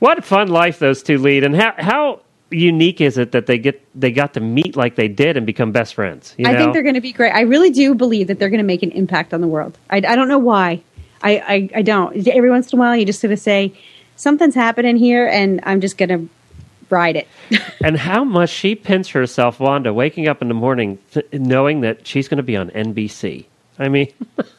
[0.00, 3.58] What a fun life those two lead, and how how unique is it that they
[3.58, 6.34] get they got to meet like they did and become best friends?
[6.36, 7.30] You I think they're going to be great.
[7.30, 9.78] I really do believe that they're going to make an impact on the world.
[9.90, 10.82] I, I don't know why.
[11.22, 12.26] I, I, I don't.
[12.26, 13.72] Every once in a while, you just sort of say,
[14.20, 16.28] something's happening here, and I'm just to
[16.90, 17.26] ride it.
[17.84, 20.98] and how much she pins herself, Wanda, waking up in the morning
[21.32, 23.46] knowing that she's going to be on NBC.
[23.80, 24.12] I mean,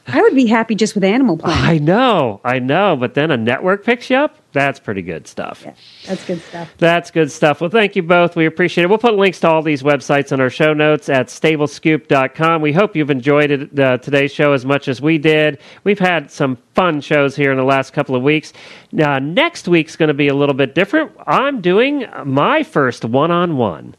[0.08, 1.64] I would be happy just with Animal Planet.
[1.64, 4.38] I know, I know, but then a network picks you up.
[4.52, 5.62] That's pretty good stuff.
[5.64, 5.74] Yeah,
[6.08, 6.74] that's good stuff.
[6.80, 7.62] That's good stuff.
[7.62, 8.36] Well, thank you both.
[8.36, 8.88] We appreciate it.
[8.88, 12.62] We'll put links to all these websites in our show notes at stablescoop.com.
[12.62, 15.60] We hope you've enjoyed it, uh, today's show as much as we did.
[15.84, 18.52] We've had some fun shows here in the last couple of weeks.
[18.92, 21.12] Now, next week's going to be a little bit different.
[21.28, 23.96] I'm doing my first one on one.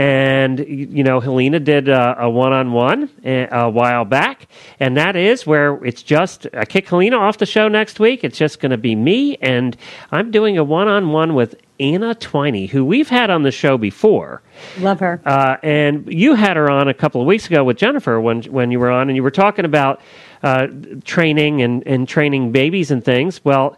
[0.00, 4.48] And, you know, Helena did uh, a one on one a while back.
[4.78, 8.24] And that is where it's just, I kick Helena off the show next week.
[8.24, 9.36] It's just going to be me.
[9.42, 9.76] And
[10.10, 13.76] I'm doing a one on one with Anna Twinney, who we've had on the show
[13.76, 14.40] before.
[14.78, 15.20] Love her.
[15.26, 18.70] Uh, and you had her on a couple of weeks ago with Jennifer when when
[18.70, 20.00] you were on, and you were talking about
[20.42, 20.68] uh,
[21.04, 23.44] training and, and training babies and things.
[23.44, 23.76] Well,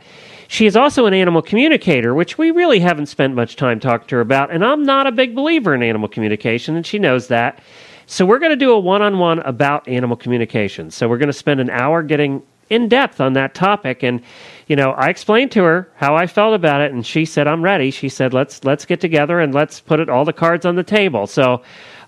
[0.52, 4.16] she is also an animal communicator, which we really haven't spent much time talking to
[4.16, 4.50] her about.
[4.50, 7.60] And I'm not a big believer in animal communication, and she knows that.
[8.04, 10.90] So we're going to do a one on one about animal communication.
[10.90, 14.22] So we're going to spend an hour getting in depth on that topic and
[14.66, 17.60] you know i explained to her how i felt about it and she said i'm
[17.60, 20.74] ready she said let's let's get together and let's put it all the cards on
[20.74, 21.60] the table so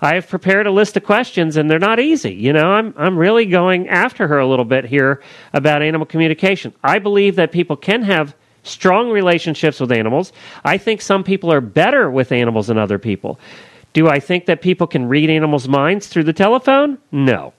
[0.04, 3.16] i have prepared a list of questions and they're not easy you know i'm i'm
[3.16, 7.76] really going after her a little bit here about animal communication i believe that people
[7.76, 10.32] can have strong relationships with animals
[10.64, 13.38] i think some people are better with animals than other people
[13.92, 17.52] do i think that people can read animals minds through the telephone no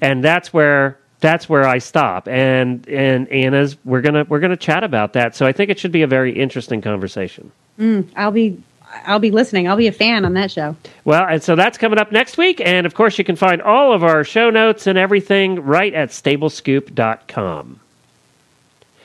[0.00, 2.26] and that's where that's where I stop.
[2.28, 5.36] And and Anna's we're gonna we're gonna chat about that.
[5.36, 7.52] So I think it should be a very interesting conversation.
[7.78, 8.62] Mm, I'll be
[9.04, 9.68] I'll be listening.
[9.68, 10.76] I'll be a fan on that show.
[11.04, 12.60] Well, and so that's coming up next week.
[12.60, 16.10] And of course, you can find all of our show notes and everything right at
[16.10, 17.80] stablescoop.com.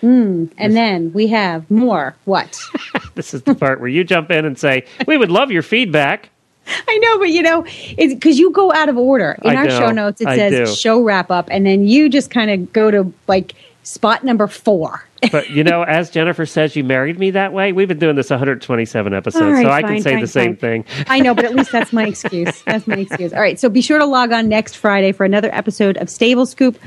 [0.01, 0.45] Hmm.
[0.57, 2.15] And then we have more.
[2.25, 2.59] What?
[3.15, 6.29] This is the part where you jump in and say, "We would love your feedback."
[6.67, 9.38] I know, but you know, it's because you go out of order.
[9.41, 9.79] In I our know.
[9.79, 10.75] show notes, it I says do.
[10.75, 13.53] show wrap up, and then you just kind of go to like
[13.86, 15.05] spot number four.
[15.31, 17.71] But you know, as Jennifer says, you married me that way.
[17.71, 20.83] We've been doing this 127 episodes, right, so I can say fine, the same fine.
[20.83, 21.05] thing.
[21.07, 22.61] I know, but at least that's my excuse.
[22.61, 23.33] That's my excuse.
[23.33, 26.45] All right, so be sure to log on next Friday for another episode of Stable
[26.45, 26.77] Scoop.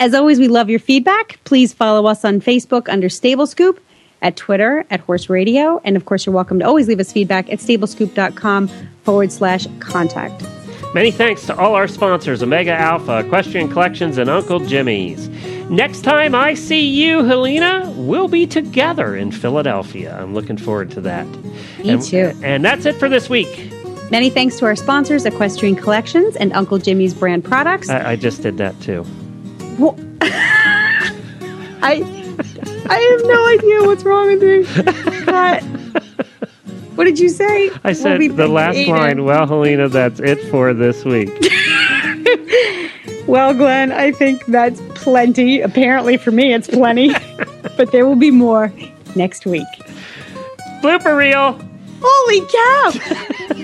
[0.00, 1.38] As always, we love your feedback.
[1.44, 3.80] Please follow us on Facebook under Stable Scoop,
[4.24, 7.52] at Twitter at Horse Radio, and of course, you're welcome to always leave us feedback
[7.52, 8.68] at stablescoop.com
[9.04, 10.42] forward slash contact.
[10.94, 15.28] Many thanks to all our sponsors Omega Alpha, Equestrian Collections, and Uncle Jimmy's.
[15.68, 20.16] Next time I see you, Helena, we'll be together in Philadelphia.
[20.16, 21.26] I'm looking forward to that.
[21.78, 22.32] Me and, too.
[22.44, 23.72] And that's it for this week.
[24.12, 27.90] Many thanks to our sponsors, Equestrian Collections and Uncle Jimmy's brand products.
[27.90, 29.04] I, I just did that too.
[29.80, 29.98] Well,
[31.82, 32.04] I
[32.88, 35.24] I have no idea what's wrong with me.
[35.24, 35.64] But
[36.94, 37.70] what did you say?
[37.84, 38.94] I We'll said the last eating.
[38.94, 41.30] line, well, Helena, that's it for this week.
[43.26, 45.62] Well, Glenn, I think that's plenty.
[45.62, 47.14] Apparently, for me, it's plenty.
[47.76, 48.70] but there will be more
[49.16, 49.66] next week.
[50.82, 51.58] Blooper reel!
[52.02, 53.63] Holy cow!